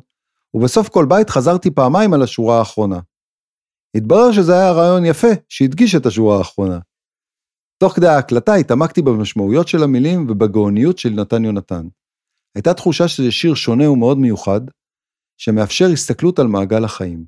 ובסוף 0.53 0.89
כל 0.89 1.05
בית 1.05 1.29
חזרתי 1.29 1.71
פעמיים 1.71 2.13
על 2.13 2.21
השורה 2.21 2.59
האחרונה. 2.59 2.99
התברר 3.97 4.31
שזה 4.31 4.53
היה 4.53 4.71
רעיון 4.71 5.05
יפה, 5.05 5.27
שהדגיש 5.49 5.95
את 5.95 6.05
השורה 6.05 6.37
האחרונה. 6.37 6.79
תוך 7.77 7.93
כדי 7.93 8.07
ההקלטה 8.07 8.53
התעמקתי 8.53 9.01
במשמעויות 9.01 9.67
של 9.67 9.83
המילים 9.83 10.27
ובגאוניות 10.29 10.97
של 10.97 11.09
נתן 11.09 11.45
יונתן. 11.45 11.87
הייתה 12.55 12.73
תחושה 12.73 13.07
שזה 13.07 13.31
שיר 13.31 13.53
שונה 13.53 13.89
ומאוד 13.89 14.17
מיוחד, 14.17 14.61
שמאפשר 15.41 15.85
הסתכלות 15.93 16.39
על 16.39 16.47
מעגל 16.47 16.83
החיים. 16.83 17.25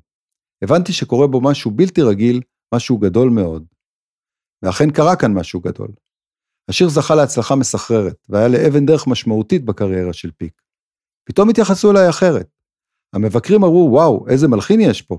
הבנתי 0.64 0.92
שקורה 0.92 1.26
בו 1.26 1.40
משהו 1.40 1.70
בלתי 1.70 2.02
רגיל, 2.02 2.40
משהו 2.74 2.98
גדול 2.98 3.30
מאוד. 3.30 3.66
ואכן 4.62 4.90
קרה 4.90 5.16
כאן 5.16 5.32
משהו 5.32 5.60
גדול. 5.60 5.88
השיר 6.68 6.88
זכה 6.88 7.14
להצלחה 7.14 7.54
מסחררת, 7.56 8.16
והיה 8.28 8.48
לאבן 8.48 8.86
דרך 8.86 9.06
משמעותית 9.06 9.64
בקריירה 9.64 10.12
של 10.12 10.30
פיק. 10.30 10.62
פתאום 11.24 11.50
התייחסו 11.50 11.90
אליי 11.90 12.08
אחרת. 12.08 12.48
המבקרים 13.12 13.64
אמרו, 13.64 13.88
וואו, 13.92 14.28
איזה 14.28 14.48
מלחין 14.48 14.80
יש 14.80 15.02
פה. 15.02 15.18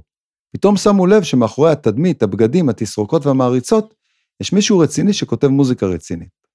פתאום 0.51 0.77
שמו 0.77 1.07
לב 1.07 1.23
שמאחורי 1.23 1.71
התדמית, 1.71 2.23
הבגדים, 2.23 2.69
התסרוקות 2.69 3.25
והמעריצות, 3.25 3.95
יש 4.41 4.53
מישהו 4.53 4.79
רציני 4.79 5.13
שכותב 5.13 5.47
מוזיקה 5.47 5.85
רצינית. 5.85 6.47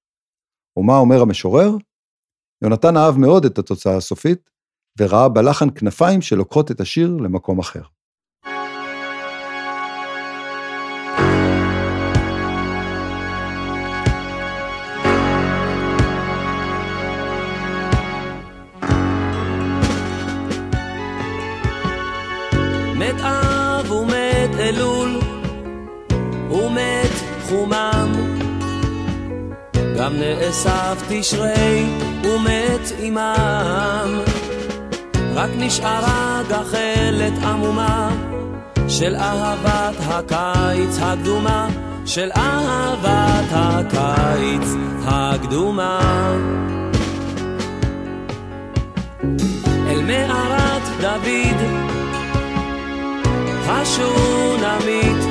ומה 0.77 0.97
אומר 0.97 1.21
המשורר? 1.21 1.71
יונתן 2.63 2.97
אהב 2.97 3.17
מאוד 3.17 3.45
את 3.45 3.57
התוצאה 3.57 3.97
הסופית, 3.97 4.49
וראה 4.99 5.29
בלחן 5.29 5.67
כנפיים 5.75 6.21
שלוקחות 6.21 6.71
את 6.71 6.81
השיר 6.81 7.17
למקום 7.19 7.59
אחר. 7.59 7.81
גם 30.01 30.13
נאסף 30.13 31.03
תשרי 31.09 31.85
ומת 32.23 32.91
עמם 32.99 34.21
רק 35.35 35.49
נשארה 35.57 36.41
גחלת 36.49 37.43
עמומה 37.43 38.09
של 38.87 39.15
אהבת 39.15 39.95
הקיץ 39.99 40.97
הקדומה 41.01 41.67
של 42.05 42.29
אהבת 42.35 43.45
הקיץ 43.51 44.67
הקדומה. 45.05 45.99
אל 49.87 50.01
מערת 50.01 50.81
דוד 51.01 51.57
השונמית 53.67 55.23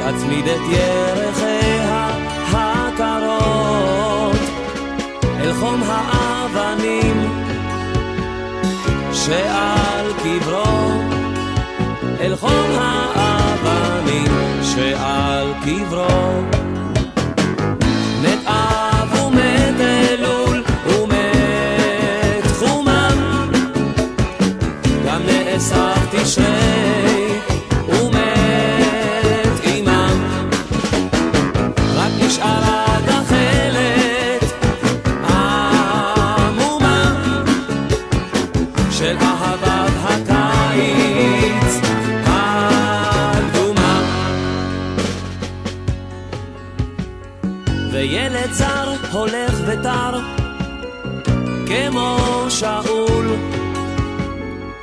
תצמיד 0.00 0.46
את 0.46 0.60
ירחיה 0.68 2.08
הקרות. 2.52 4.36
אל 5.40 5.52
חום 5.52 5.80
האבנים 5.86 7.33
שעל 9.26 10.12
קברו 10.12 10.92
אל 12.20 12.36
חום 12.36 12.70
האבנים 12.78 14.32
שעל 14.62 15.52
קברו. 15.64 16.42
מת 18.22 18.46
כמו 51.90 52.46
שאול. 52.48 53.36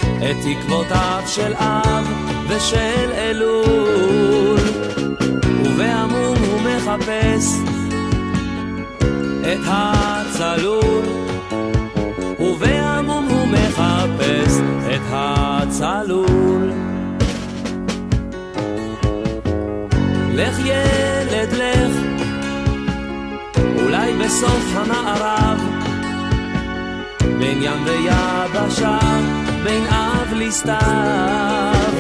את 0.02 0.36
תקוותיו 0.44 1.22
של 1.28 1.54
אב 1.54 2.08
ושל 2.48 3.12
אלול. 3.14 4.60
ובעמום 5.64 6.38
הוא 6.38 6.62
מחפש 6.62 7.56
את 9.42 9.60
הצלול. 9.66 11.06
ובעמום 12.40 13.28
הוא 13.30 13.48
מחפש 13.48 14.60
את 14.96 15.02
הצלול. 15.12 16.72
לך 20.34 20.60
ילד 20.60 21.54
לך. 21.54 21.96
אולי 23.84 24.14
בסוף 24.14 24.76
המערב 24.76 25.81
בין 27.42 27.64
ים 27.64 27.86
ויבשה 27.86 29.00
בין 29.64 29.86
אב 29.86 30.34
לסתיו. 30.34 31.92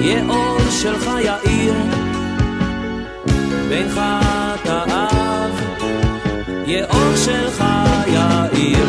יאור 0.00 0.58
שלך 0.70 1.10
יאיר 1.24 1.74
בין 3.68 3.88
חטאיו 3.88 5.50
יאור 6.66 7.16
שלך 7.16 7.64
יאיר 8.06 8.86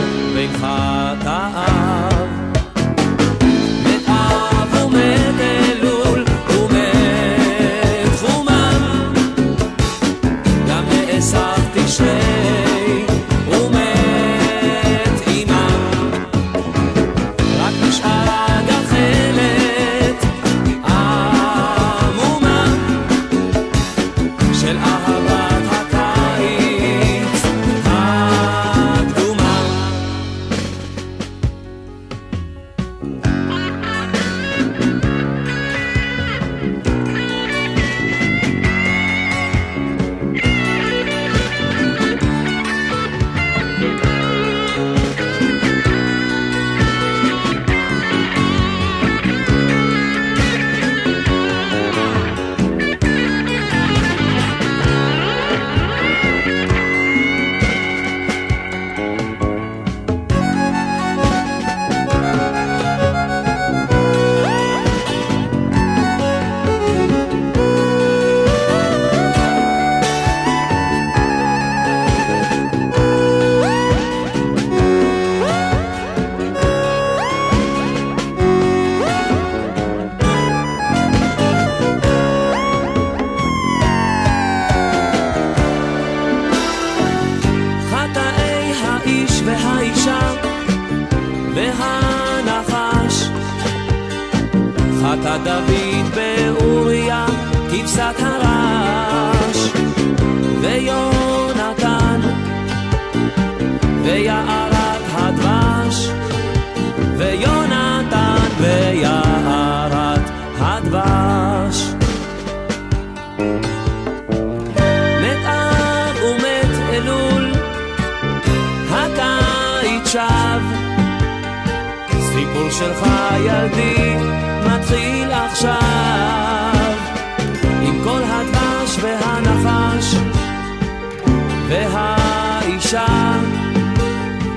והאישה 131.69 133.05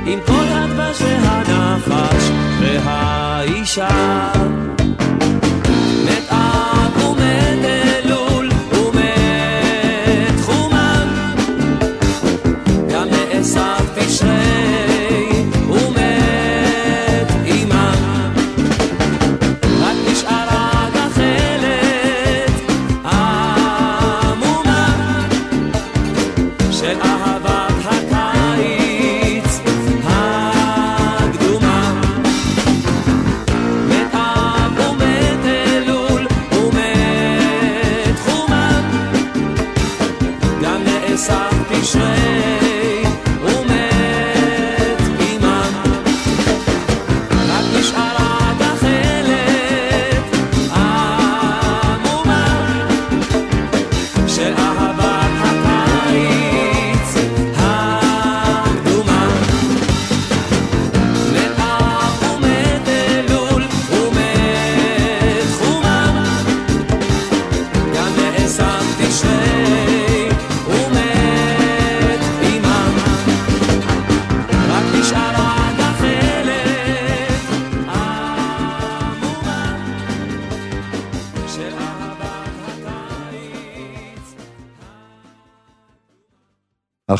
עם 0.06 0.18
כל 0.26 0.44
הדבש 0.50 1.02
והנחש 1.02 2.30
והאישה 2.60 4.32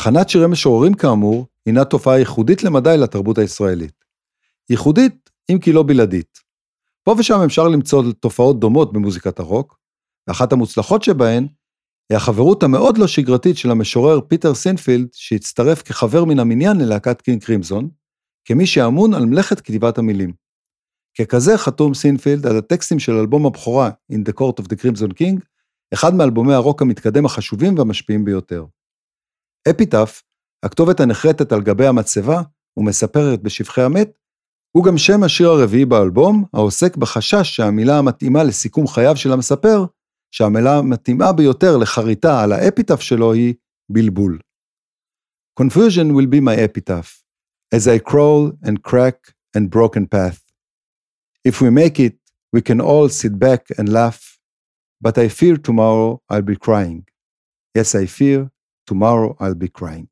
הלחנת 0.01 0.29
שירי 0.29 0.47
משוררים 0.47 0.93
כאמור, 0.93 1.47
הינה 1.65 1.85
תופעה 1.85 2.19
ייחודית 2.19 2.63
למדי 2.63 2.97
לתרבות 2.97 3.37
הישראלית. 3.37 3.93
ייחודית, 4.69 5.29
אם 5.51 5.59
כי 5.59 5.71
לא 5.71 5.83
בלעדית. 5.83 6.39
פה 7.03 7.15
ושם 7.17 7.39
אפשר 7.45 7.67
למצוא 7.67 8.03
תופעות 8.19 8.59
דומות 8.59 8.93
במוזיקת 8.93 9.39
הרוק, 9.39 9.77
ואחת 10.27 10.53
המוצלחות 10.53 11.03
שבהן 11.03 11.47
היא 12.09 12.17
החברות 12.17 12.63
המאוד 12.63 12.97
לא 12.97 13.07
שגרתית 13.07 13.57
של 13.57 13.71
המשורר 13.71 14.21
פיטר 14.27 14.55
סינפילד, 14.55 15.07
שהצטרף 15.13 15.81
כחבר 15.81 16.25
מן 16.25 16.39
המניין 16.39 16.77
ללהקת 16.77 17.21
קינג 17.21 17.43
קרימזון, 17.43 17.89
כמי 18.45 18.65
שאמון 18.65 19.13
על 19.13 19.25
מלאכת 19.25 19.59
כתיבת 19.59 19.97
המילים. 19.97 20.33
ככזה 21.19 21.57
חתום 21.57 21.93
סינפילד 21.93 22.47
על 22.47 22.57
הטקסטים 22.57 22.99
של 22.99 23.11
אלבום 23.11 23.45
הבכורה 23.45 23.89
In 24.13 24.29
the 24.29 24.33
Court 24.33 24.63
of 24.63 24.65
the 24.65 24.75
Crimson 24.81 25.11
King, 25.13 25.39
אחד 25.93 26.15
מאלבומי 26.15 26.53
הרוק 26.53 26.81
המתקדם 26.81 27.25
החשובים 27.25 27.77
והמשפיעים 27.77 28.25
ביותר. 28.25 28.65
אפיטף, 29.69 30.23
הכתובת 30.63 30.99
הנחרטת 30.99 31.51
על 31.51 31.61
גבי 31.61 31.87
המצבה 31.87 32.41
ומספרת 32.77 33.41
בשבחי 33.41 33.81
המת, 33.81 34.17
הוא 34.71 34.85
גם 34.85 34.97
שם 34.97 35.23
השיר 35.23 35.49
הרביעי 35.49 35.85
באלבום, 35.85 36.45
העוסק 36.53 36.97
בחשש 36.97 37.55
שהמילה 37.55 37.97
המתאימה 37.97 38.43
לסיכום 38.43 38.87
חייו 38.87 39.15
של 39.15 39.33
המספר, 39.33 39.85
שהמילה 40.31 40.77
המתאימה 40.77 41.31
ביותר 41.31 41.77
לחריטה 41.77 42.43
על 42.43 42.51
האפיטף 42.51 43.01
שלו 43.01 43.33
היא 43.33 43.53
בלבול. 43.89 44.39
Confusion 45.59 46.15
will 46.15 46.27
be 46.27 46.39
my 46.39 46.55
epitaph, 46.55 47.23
as 47.75 47.87
I 47.87 47.99
crawl 47.99 48.51
and 48.63 48.81
crack 48.89 49.17
and 49.55 49.69
broken 49.69 50.07
path. 50.07 50.39
If 51.49 51.61
we 51.61 51.69
make 51.69 51.99
it, 51.99 52.15
we 52.53 52.61
can 52.61 52.79
all 52.79 53.09
sit 53.09 53.37
back 53.37 53.61
and 53.77 53.89
laugh, 53.89 54.37
but 55.03 55.17
I 55.17 55.27
fear 55.27 55.57
tomorrow 55.57 56.21
I'll 56.29 56.49
be 56.53 56.55
crying. 56.55 57.03
Yes, 57.75 57.95
I 57.95 58.05
fear 58.05 58.49
tomorrow 58.87 59.35
I'll 59.39 59.55
be 59.55 59.69
crying. 59.69 60.09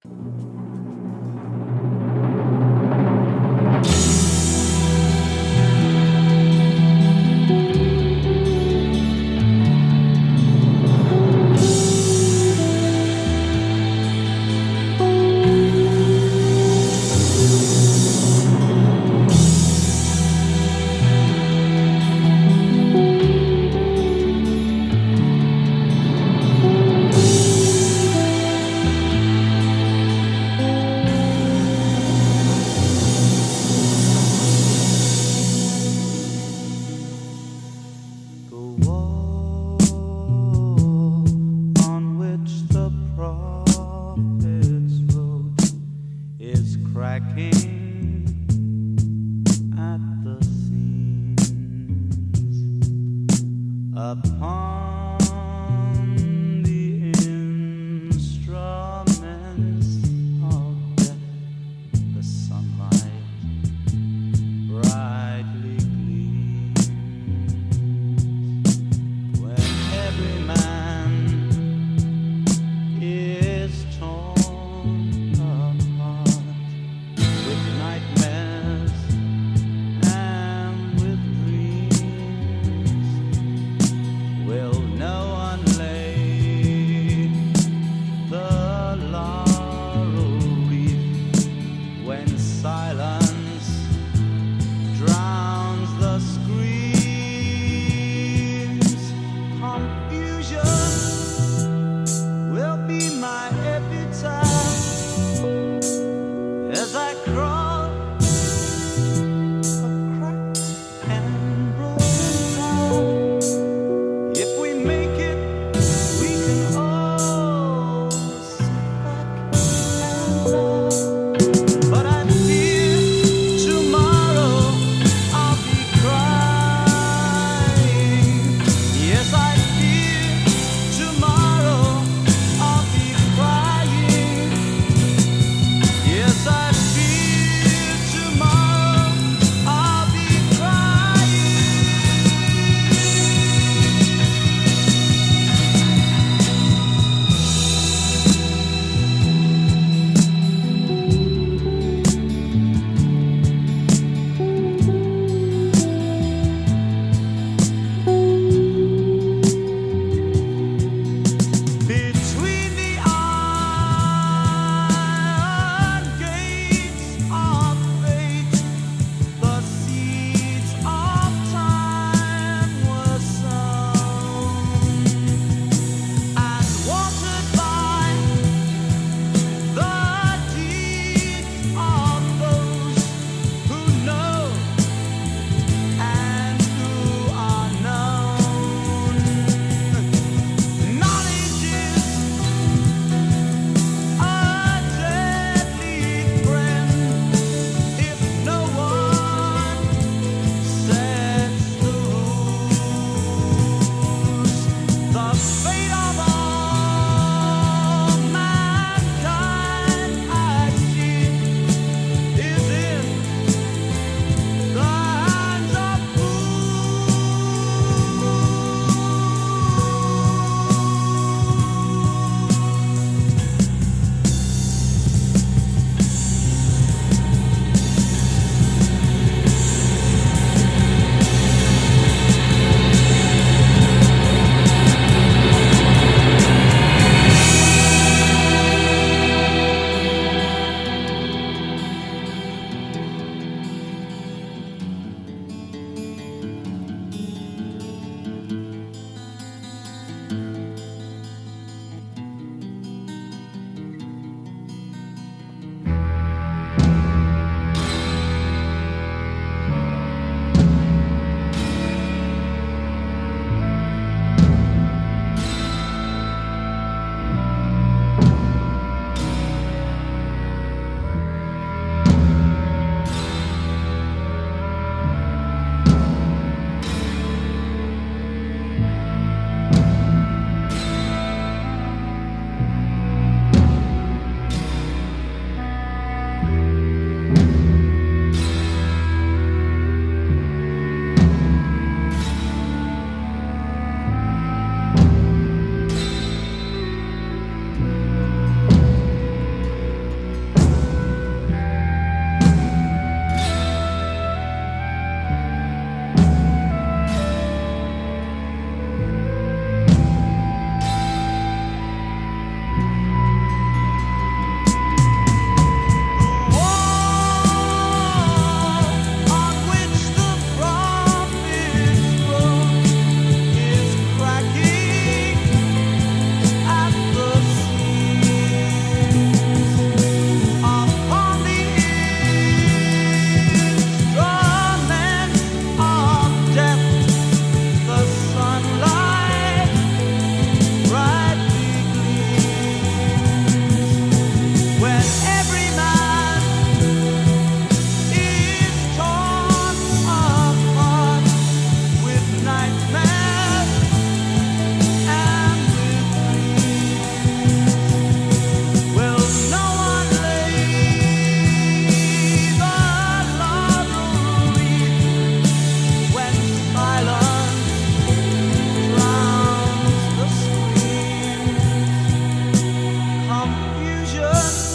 passion 374.19 374.68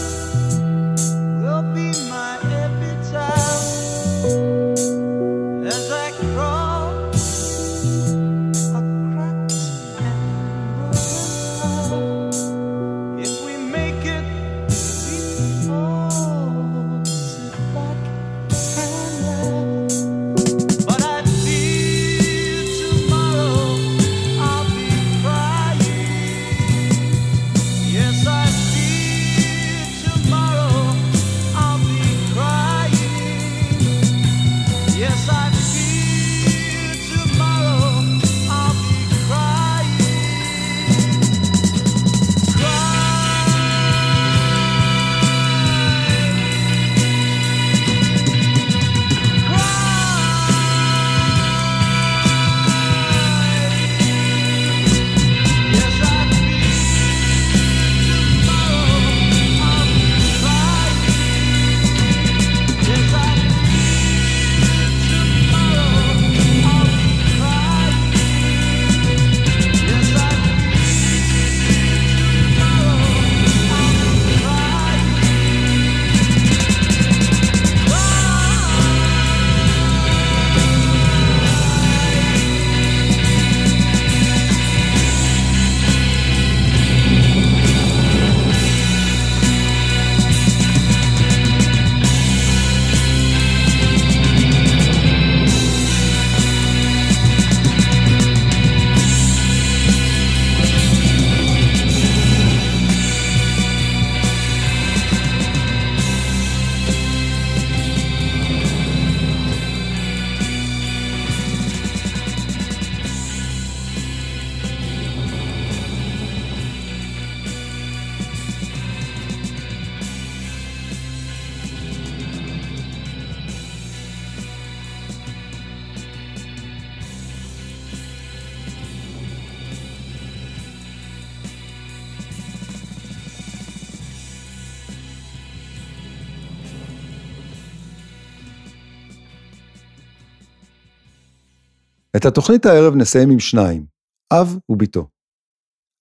את 142.17 142.25
התוכנית 142.25 142.65
הערב 142.65 142.95
נסיים 142.95 143.29
עם 143.31 143.39
שניים, 143.39 143.85
אב 144.33 144.57
ובתו. 144.69 145.09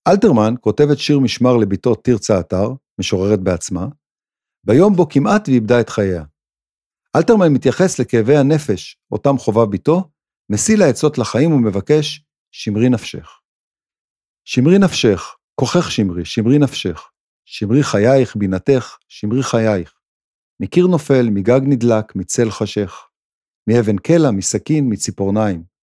אלתרמן 0.08 0.54
כותבת 0.60 0.98
שיר 0.98 1.18
משמר 1.18 1.56
לבתו 1.56 1.94
תרצה 1.94 2.40
אתר, 2.40 2.68
משוררת 3.00 3.40
בעצמה, 3.40 3.86
ביום 4.66 4.96
בו 4.96 5.08
כמעט 5.08 5.48
ואיבדה 5.48 5.80
את 5.80 5.88
חייה. 5.88 6.24
אלתרמן 7.16 7.52
מתייחס 7.52 7.98
לכאבי 7.98 8.36
הנפש, 8.36 8.98
אותם 9.12 9.38
חווה 9.38 9.66
בתו, 9.66 10.10
משיא 10.50 10.76
לעצות 10.76 11.18
לחיים 11.18 11.52
ומבקש, 11.52 12.24
שמרי 12.52 12.88
נפשך. 12.88 13.40
שמרי 14.44 14.78
נפשך, 14.78 15.36
כוחך 15.54 15.90
שמרי, 15.90 16.24
שמרי 16.24 16.58
נפשך. 16.58 17.10
שמרי 17.44 17.82
חייך, 17.82 18.36
בינתך, 18.36 18.96
שמרי 19.08 19.42
חייך. 19.42 19.94
מקיר 20.60 20.86
נופל, 20.86 21.28
מגג 21.30 21.60
נדלק, 21.64 22.16
מצל 22.16 22.50
חשך. 22.50 23.08
מאבן 23.68 23.96
קלע, 23.96 24.30
מסכין, 24.30 24.92
מציפורניים. 24.92 25.73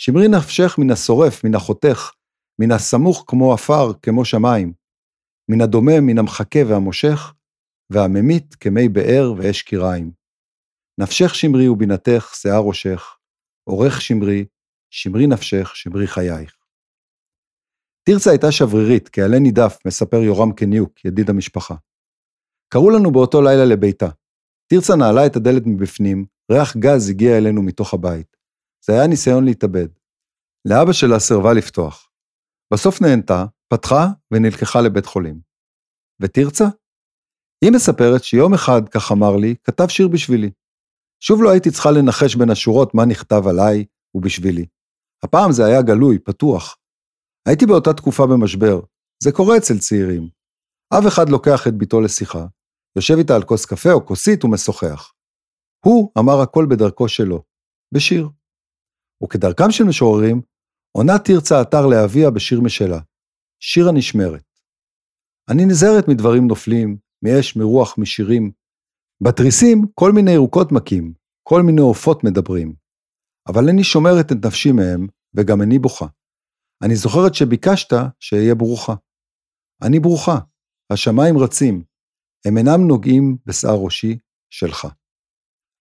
שמרי 0.00 0.28
נפשך 0.28 0.78
מן 0.78 0.90
השורף, 0.90 1.44
מן 1.44 1.54
החותך, 1.54 2.10
מן 2.60 2.70
הסמוך 2.70 3.24
כמו 3.26 3.52
עפר, 3.54 3.92
כמו 4.02 4.24
שמיים. 4.24 4.72
מן 5.50 5.60
הדומם, 5.60 6.06
מן 6.06 6.18
המחכה 6.18 6.58
והמושך, 6.68 7.34
והממית 7.90 8.54
כמי 8.54 8.88
באר 8.88 9.32
ואש 9.36 9.62
קיריים. 9.62 10.12
נפשך 11.00 11.34
שמרי 11.34 11.68
ובינתך, 11.68 12.30
שיער 12.34 12.62
ראשך, 12.66 13.16
עורך 13.64 14.00
שמרי, 14.00 14.44
שמרי 14.90 15.26
נפשך, 15.26 15.70
שמרי 15.74 16.06
חייך. 16.06 16.56
תרצה 18.08 18.30
הייתה 18.30 18.52
שברירית, 18.52 19.08
כעלה 19.08 19.38
נידף, 19.38 19.78
מספר 19.86 20.16
יורם 20.16 20.52
קניוק, 20.52 21.04
ידיד 21.04 21.30
המשפחה. 21.30 21.74
קראו 22.72 22.90
לנו 22.90 23.12
באותו 23.12 23.42
לילה 23.42 23.64
לביתה. 23.64 24.08
תרצה 24.66 24.96
נעלה 24.96 25.26
את 25.26 25.36
הדלת 25.36 25.62
מבפנים, 25.66 26.24
ריח 26.52 26.76
גז 26.76 27.10
הגיע 27.10 27.38
אלינו 27.38 27.62
מתוך 27.62 27.94
הבית. 27.94 28.37
זה 28.88 28.94
היה 28.94 29.06
ניסיון 29.06 29.44
להתאבד. 29.44 29.88
לאבא 30.68 30.92
שלה 30.92 31.18
סירבה 31.18 31.52
לפתוח. 31.54 32.10
בסוף 32.72 33.02
נהנתה, 33.02 33.44
פתחה 33.72 34.06
ונלקחה 34.30 34.80
לבית 34.80 35.06
חולים. 35.06 35.40
ותרצה? 36.22 36.64
היא 37.64 37.72
מספרת 37.72 38.24
שיום 38.24 38.54
אחד, 38.54 38.88
כך 38.94 39.12
אמר 39.12 39.36
לי, 39.36 39.54
כתב 39.64 39.88
שיר 39.88 40.08
בשבילי. 40.08 40.50
שוב 41.22 41.42
לא 41.42 41.50
הייתי 41.50 41.70
צריכה 41.70 41.90
לנחש 41.90 42.36
בין 42.36 42.50
השורות 42.50 42.94
מה 42.94 43.04
נכתב 43.04 43.42
עליי 43.50 43.84
ובשבילי. 44.14 44.66
הפעם 45.24 45.52
זה 45.52 45.64
היה 45.66 45.82
גלוי, 45.82 46.18
פתוח. 46.18 46.76
הייתי 47.48 47.66
באותה 47.66 47.92
תקופה 47.92 48.26
במשבר, 48.26 48.80
זה 49.22 49.32
קורה 49.32 49.56
אצל 49.56 49.78
צעירים. 49.78 50.28
אב 50.94 51.06
אחד 51.06 51.28
לוקח 51.28 51.66
את 51.68 51.74
ביתו 51.74 52.00
לשיחה, 52.00 52.46
יושב 52.96 53.14
איתה 53.18 53.36
על 53.36 53.44
כוס 53.44 53.66
קפה 53.66 53.92
או 53.92 54.06
כוסית 54.06 54.44
ומשוחח. 54.44 55.12
הוא 55.84 56.12
אמר 56.18 56.40
הכל 56.42 56.66
בדרכו 56.70 57.08
שלו, 57.08 57.42
בשיר. 57.94 58.28
וכדרכם 59.24 59.70
של 59.70 59.84
משוררים, 59.84 60.40
עונה 60.92 61.18
תרצה 61.18 61.62
אתר 61.62 61.86
לאביה 61.86 62.30
בשיר 62.30 62.60
משלה, 62.60 63.00
שיר 63.60 63.88
הנשמרת. 63.88 64.42
אני 65.50 65.66
נזהרת 65.66 66.08
מדברים 66.08 66.46
נופלים, 66.46 66.96
מאש, 67.24 67.56
מרוח, 67.56 67.98
משירים. 67.98 68.50
בתריסים 69.20 69.86
כל 69.94 70.12
מיני 70.12 70.30
ירוקות 70.30 70.72
מכים, 70.72 71.14
כל 71.42 71.62
מיני 71.62 71.80
עופות 71.80 72.24
מדברים. 72.24 72.74
אבל 73.48 73.68
אני 73.68 73.84
שומרת 73.84 74.32
את 74.32 74.46
נפשי 74.46 74.72
מהם, 74.72 75.06
וגם 75.34 75.62
אני 75.62 75.78
בוכה. 75.78 76.06
אני 76.84 76.96
זוכרת 76.96 77.34
שביקשת 77.34 77.88
שאהיה 78.20 78.54
ברוכה. 78.54 78.94
אני 79.82 80.00
ברוכה, 80.00 80.38
השמיים 80.92 81.38
רצים, 81.38 81.82
הם 82.46 82.58
אינם 82.58 82.88
נוגעים 82.88 83.36
בשיער 83.46 83.76
ראשי 83.84 84.18
שלך. 84.50 84.86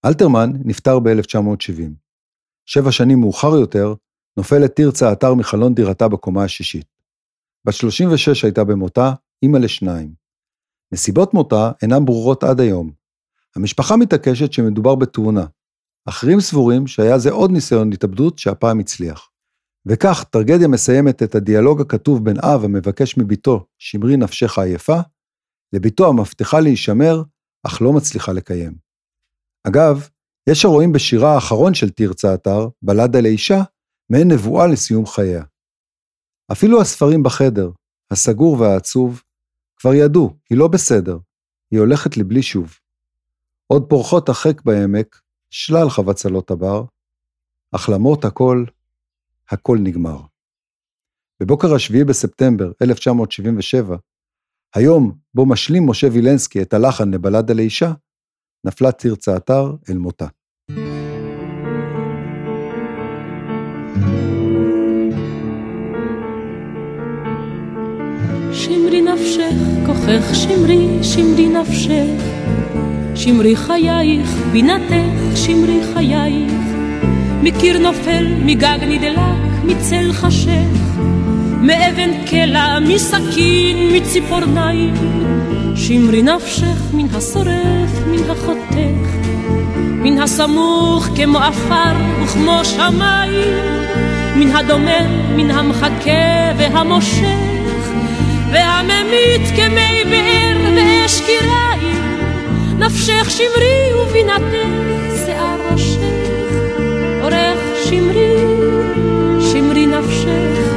אלתרמן 0.06 0.50
נפטר 0.66 1.00
ב-1970. 1.00 2.07
שבע 2.70 2.91
שנים 2.91 3.20
מאוחר 3.20 3.55
יותר, 3.55 3.93
נופלת 4.38 4.76
תרצה 4.76 5.11
אתר 5.11 5.34
מחלון 5.34 5.74
דירתה 5.74 6.07
בקומה 6.07 6.43
השישית. 6.43 6.88
בת 7.65 7.74
36 7.74 8.43
הייתה 8.43 8.63
במותה, 8.63 9.11
אימא 9.43 9.57
לשניים. 9.57 10.13
נסיבות 10.91 11.34
מותה 11.34 11.72
אינן 11.82 12.05
ברורות 12.05 12.43
עד 12.43 12.59
היום. 12.59 12.91
המשפחה 13.55 13.97
מתעקשת 13.97 14.53
שמדובר 14.53 14.95
בתאונה. 14.95 15.45
אחרים 16.09 16.39
סבורים 16.39 16.88
שהיה 16.88 17.20
זה 17.20 17.32
עוד 17.32 17.51
ניסיון 17.51 17.93
התאבדות 17.93 18.39
שהפעם 18.39 18.80
הצליח. 18.80 19.30
וכך 19.86 20.24
טרגדיה 20.24 20.68
מסיימת 20.68 21.24
את 21.24 21.36
הדיאלוג 21.36 21.82
הכתוב 21.82 22.26
בין 22.26 22.38
אב 22.39 22.63
המבקש 22.63 23.18
מביתו, 23.18 23.65
שמרי 23.78 24.18
נפשך 24.18 24.59
עייפה, 24.59 24.99
לביתו 25.74 26.09
המבטיחה 26.09 26.59
להישמר, 26.59 27.24
אך 27.63 27.82
לא 27.82 27.93
מצליחה 27.93 28.34
לקיים. 28.34 28.76
אגב, 29.68 30.09
יש 30.50 30.66
הרואים 30.66 30.91
בשירה 30.91 31.36
האחרון 31.36 31.74
של 31.74 31.89
תרצה 31.89 32.34
אתר, 32.34 32.68
בלדה 32.82 33.22
לאישה, 33.22 33.62
מעין 34.10 34.32
נבואה 34.32 34.68
לסיום 34.68 35.06
חייה. 35.06 35.43
אפילו 36.52 36.82
הספרים 36.82 37.24
בחדר, 37.24 37.72
הסגור 38.12 38.60
והעצוב, 38.60 39.24
כבר 39.78 39.93
ידעו, 39.93 40.34
היא 40.50 40.58
לא 40.58 40.68
בסדר, 40.68 41.18
היא 41.72 41.80
הולכת 41.80 42.18
לבלי 42.18 42.43
שוב. 42.43 42.78
עוד 43.68 43.89
פורחות 43.89 44.30
החק 44.30 44.62
בעמק, 44.62 45.22
שלל 45.50 45.89
חבצלות 45.89 46.52
הבר, 46.52 46.84
אך 47.76 47.89
למרות 47.89 48.26
הכל, 48.26 48.66
הכל 49.50 49.78
נגמר. 49.84 50.22
בבוקר 51.39 51.76
השביעי 51.76 52.04
בספטמבר 52.04 52.72
1977, 52.82 53.98
היום 54.76 55.18
בו 55.34 55.45
משלים 55.45 55.89
משה 55.89 56.08
וילנסקי 56.12 56.62
את 56.62 56.74
הלחן 56.74 57.12
לבלדה 57.12 57.54
לאישה, 57.54 57.93
נפלה 58.64 58.91
תרצה 58.91 59.38
אתר 59.38 59.76
אל 59.89 59.98
מותה. 59.98 60.28
שמרי 68.52 69.02
נפשך, 69.02 69.86
כוחך 69.86 70.36
שמרי, 70.36 70.88
שמרי 71.04 71.48
נפשך. 71.50 72.38
שמרי 73.16 73.56
חייך, 73.56 74.30
בינתך, 74.52 75.36
שמרי 75.36 75.80
חייך. 75.94 76.54
מקיר 77.44 77.80
נופל, 77.80 78.26
מגג 78.46 78.78
נדלק, 78.88 79.20
מצל 79.64 80.14
חשך. 80.14 81.00
מאבן 81.62 82.10
קלע, 82.30 82.80
מסכין, 82.80 83.96
מציפורניים. 83.96 84.94
שמרי 85.76 86.22
נפשך 86.22 86.94
מן 86.94 87.08
השורף, 87.16 87.92
מן 88.08 88.30
החותך. 88.30 89.26
מן 90.08 90.20
הסמוך 90.20 91.08
כמו 91.16 91.39
עפר 91.39 91.95
וכמו 92.24 92.66
שמיים. 92.66 93.53
מן 94.36 94.55
הדומם, 94.55 95.36
מן 95.36 95.51
המחכה 95.51 96.51
והמושך. 96.58 97.38
והממית 98.51 99.47
כמי 99.55 100.03
באר 100.10 100.74
ואש 100.76 101.22
קיריים, 101.22 102.22
נפשך 102.80 103.30
שמרי 103.30 104.01
ובינתך 104.01 104.70
שיער 105.26 105.58
ראשך, 105.72 105.99
עורך 107.22 107.60
שמרי, 107.84 108.36
שמרי 109.51 109.86
נפשך, 109.86 110.74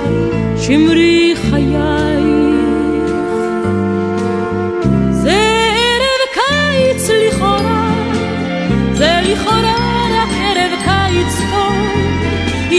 שמרי 0.61 1.30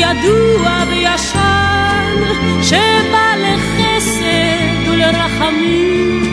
ידוע 0.01 0.83
וישן, 0.89 2.15
שבא 2.63 3.33
לחסד 3.37 4.89
ולרחמים, 4.89 6.23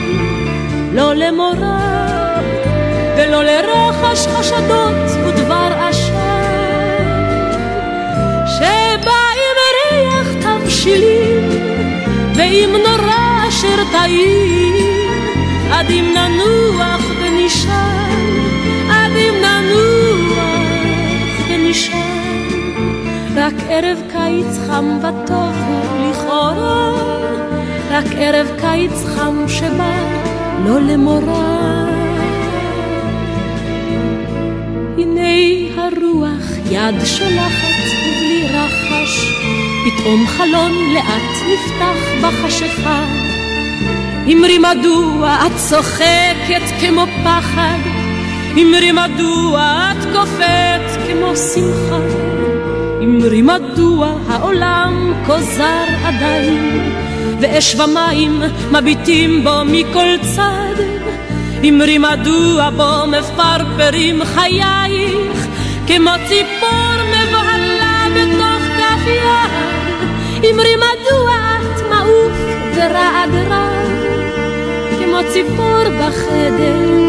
לא 0.94 1.14
למורא 1.14 2.38
ולא 3.16 3.44
לרחש 3.44 4.26
חשדות 4.26 5.26
ודבר 5.26 5.72
עשן, 5.88 7.04
שבא 8.46 9.20
עם 9.38 9.58
ריח 9.76 10.28
תבשילים 10.42 11.48
ועם 12.34 12.70
נורא 12.70 13.48
אשר 13.48 13.82
טעים, 13.92 14.76
עד 15.72 15.90
אם 15.90 16.14
ננוח 16.14 17.02
ונשאר, 17.20 18.08
עד 18.90 19.12
אם 19.16 19.34
ננוח 19.42 20.38
ונשאר, 21.48 22.17
רק 23.38 23.54
ערב 23.68 23.98
קיץ 24.12 24.58
חם 24.66 24.98
וטוב 24.98 25.54
הוא 25.68 26.10
לכאורה. 26.10 26.92
רק 27.90 28.04
ערב 28.16 28.46
קיץ 28.60 29.04
חם 29.16 29.48
שבא 29.48 29.98
לא 30.64 30.80
למורא. 30.80 31.88
הנה 34.98 35.30
הרוח 35.76 36.70
יד 36.70 37.04
שולחת 37.04 37.78
ובלי 38.06 38.48
רחש, 38.50 39.32
פתאום 39.84 40.26
חלון 40.26 40.72
לאט 40.94 41.36
נפתח 41.52 41.98
בחשיכה. 42.22 43.04
אמרי 44.32 44.58
מדוע 44.58 45.36
את 45.46 45.52
צוחקת 45.56 46.62
כמו 46.80 47.04
פחד, 47.24 47.78
אמרי 48.52 48.92
מדוע 48.92 49.92
את 49.92 50.04
קופאת 50.12 51.06
כמו 51.06 51.36
שמחה. 51.36 52.27
אמרי 53.08 53.42
מדוע 53.42 54.14
העולם 54.28 55.12
כה 55.26 55.40
זר 55.42 55.84
עדיין, 56.04 56.92
ואש 57.40 57.74
ומים 57.74 58.42
מביטים 58.72 59.44
בו 59.44 59.64
מכל 59.64 60.08
צד. 60.34 60.82
אמרי 61.68 61.98
מדוע 61.98 62.70
בו 62.70 63.06
מפרפרים 63.06 64.24
חייך, 64.24 65.46
כמו 65.86 66.10
ציפור 66.28 66.94
מבוהלה 67.08 68.06
בתוך 68.14 68.62
כף 68.78 69.06
יד. 69.06 70.50
אמרי 70.50 70.76
מדוע 70.76 71.32
את 71.60 71.82
מעוף 71.90 72.38
ורעד 72.74 73.34
רב, 73.50 73.88
כמו 74.98 75.18
ציפור 75.32 75.82
בחדר, 76.00 77.08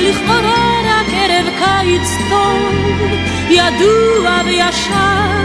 זה 0.00 0.08
לכאורה 0.08 0.80
רק 0.84 1.06
ערב 1.12 1.46
קיץ 1.58 2.08
טוב, 2.30 3.10
ידוע 3.50 4.40
וישן, 4.46 5.44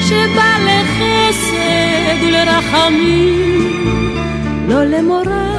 שבא 0.00 0.52
לחסד 0.66 2.22
ולרחמים, 2.22 3.86
לא 4.68 4.84
למורא 4.84 5.50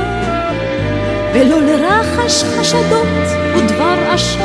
ולא 1.33 1.61
לרחש 1.61 2.43
חשדות 2.43 3.27
ודבר 3.55 3.97
עשן, 4.13 4.39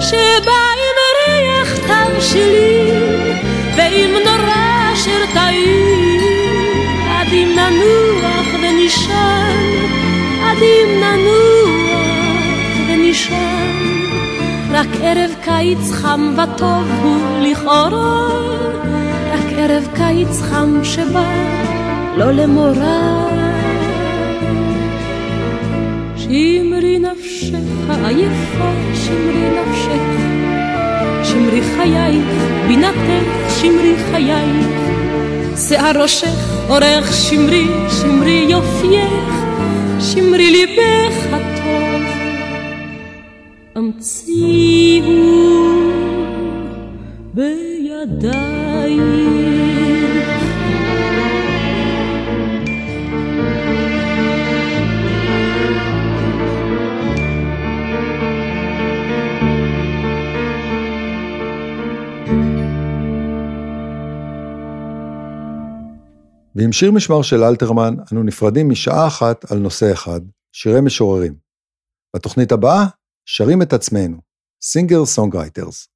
שבא 0.00 0.60
עם 0.80 0.96
ריח 1.16 1.76
תבשילים 1.76 3.36
ועם 3.76 4.10
נורא 4.24 4.92
אשר 4.92 5.24
טעים, 5.34 6.20
עד 7.10 7.28
אם 7.32 7.56
ננוח 7.56 8.46
ונשען, 8.62 9.49
אם 10.62 11.00
ננוח 11.00 11.70
ונשען. 12.88 13.60
רק 14.72 14.88
ערב 15.02 15.30
קיץ 15.44 15.92
חם 15.92 16.34
וטוב 16.34 16.88
הוא 17.02 17.38
לכאורה, 17.42 18.28
רק 19.32 19.52
ערב 19.56 19.88
קיץ 19.94 20.42
חם 20.42 20.84
שבא 20.84 21.32
לא 22.16 22.30
למורא. 22.30 23.30
שמרי 26.16 26.98
נפשך 26.98 27.90
עייפה, 28.04 28.70
שמרי 28.94 29.48
נפשך, 29.50 30.04
שמרי 31.24 31.60
חייך, 31.76 32.24
בינתך, 32.68 33.24
שמרי 33.60 33.94
חייך, 34.10 34.66
שיער 35.56 36.02
ראשך, 36.02 36.68
אורך 36.68 37.12
שמרי, 37.12 37.66
שמרי 38.00 38.46
יופייך, 38.48 39.49
שמרי 40.00 40.50
ליבך 40.50 41.26
הטוב. 41.32 42.02
המציאו 43.74 45.10
בידייך. 47.34 48.60
ועם 66.60 66.72
שיר 66.72 66.92
משמר 66.92 67.22
של 67.22 67.44
אלתרמן, 67.44 67.94
אנו 68.12 68.22
נפרדים 68.22 68.68
משעה 68.68 69.06
אחת 69.06 69.52
על 69.52 69.58
נושא 69.58 69.92
אחד, 69.92 70.20
שירי 70.52 70.80
משוררים. 70.80 71.34
בתוכנית 72.16 72.52
הבאה, 72.52 72.86
שרים 73.24 73.62
את 73.62 73.72
עצמנו, 73.72 74.16
singer 74.62 75.04
songwriters. 75.04 75.88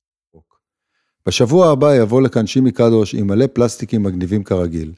בשבוע 1.27 1.70
הבא 1.70 1.95
יבוא 1.95 2.23
לכאן 2.23 2.47
שימי 2.47 2.73
קדוש 2.73 3.15
עם 3.15 3.27
מלא 3.27 3.47
פלסטיקים 3.47 4.03
מגניבים 4.03 4.45
כרגיל. 4.45 4.93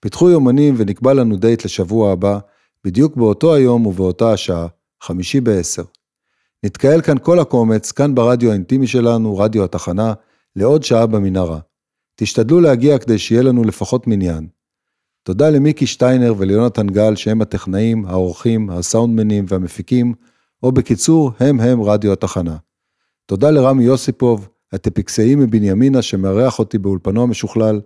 פתחו 0.00 0.30
יומנים 0.30 0.74
ונקבע 0.78 1.14
לנו 1.14 1.36
דייט 1.36 1.64
לשבוע 1.64 2.12
הבא, 2.12 2.38
בדיוק 2.84 3.16
באותו 3.16 3.54
היום 3.54 3.86
ובאותה 3.86 4.32
השעה, 4.32 4.66
חמישי 5.02 5.40
בעשר. 5.40 5.84
נתקהל 6.64 7.02
כאן 7.02 7.18
כל 7.18 7.38
הקומץ, 7.38 7.92
כאן 7.92 8.14
ברדיו 8.14 8.50
האינטימי 8.50 8.86
שלנו, 8.86 9.38
רדיו 9.38 9.64
התחנה, 9.64 10.12
לעוד 10.56 10.82
שעה 10.82 11.06
במנהרה. 11.06 11.58
תשתדלו 12.16 12.60
להגיע 12.60 12.98
כדי 12.98 13.18
שיהיה 13.18 13.42
לנו 13.42 13.64
לפחות 13.64 14.06
מניין. 14.06 14.55
תודה 15.26 15.50
למיקי 15.50 15.86
שטיינר 15.86 16.34
וליונתן 16.38 16.86
גל 16.86 17.16
שהם 17.16 17.42
הטכנאים, 17.42 18.06
העורכים, 18.06 18.70
הסאונדמנים 18.70 19.44
והמפיקים, 19.48 20.14
או 20.62 20.72
בקיצור, 20.72 21.30
הם 21.40 21.60
הם 21.60 21.82
רדיו 21.82 22.12
התחנה. 22.12 22.56
תודה 23.26 23.50
לרמי 23.50 23.84
יוסיפוב, 23.84 24.48
הטפיקסאי 24.72 25.34
מבנימינה 25.34 26.02
שמארח 26.02 26.58
אותי 26.58 26.78
באולפנו 26.78 27.22
המשוכלל. 27.22 27.80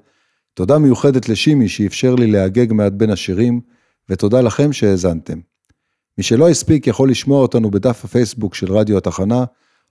תודה 0.54 0.78
מיוחדת 0.78 1.28
לשימי 1.28 1.68
שאפשר 1.68 2.14
לי 2.14 2.26
להגג 2.26 2.72
מעט 2.72 2.92
בין 2.92 3.10
השירים, 3.10 3.60
ותודה 4.08 4.40
לכם 4.40 4.72
שהאזנתם. 4.72 5.38
מי 6.18 6.24
שלא 6.24 6.48
הספיק 6.48 6.86
יכול 6.86 7.10
לשמוע 7.10 7.42
אותנו 7.42 7.70
בדף 7.70 8.04
הפייסבוק 8.04 8.54
של 8.54 8.72
רדיו 8.72 8.96
התחנה, 8.96 9.44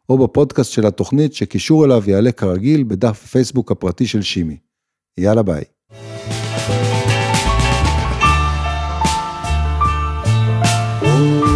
או 0.10 0.18
בפודקאסט 0.18 0.72
של 0.72 0.86
התוכנית 0.86 1.34
שקישור 1.34 1.86
אליו 1.86 2.04
יעלה 2.08 2.32
כרגיל 2.32 2.84
בדף 2.84 3.22
הפייסבוק 3.24 3.72
הפרטי 3.72 4.08
של 4.08 4.22
שימי. 4.22 4.58
יאללה 5.18 5.44
ביי. 5.44 5.64
Oh. 11.22 11.49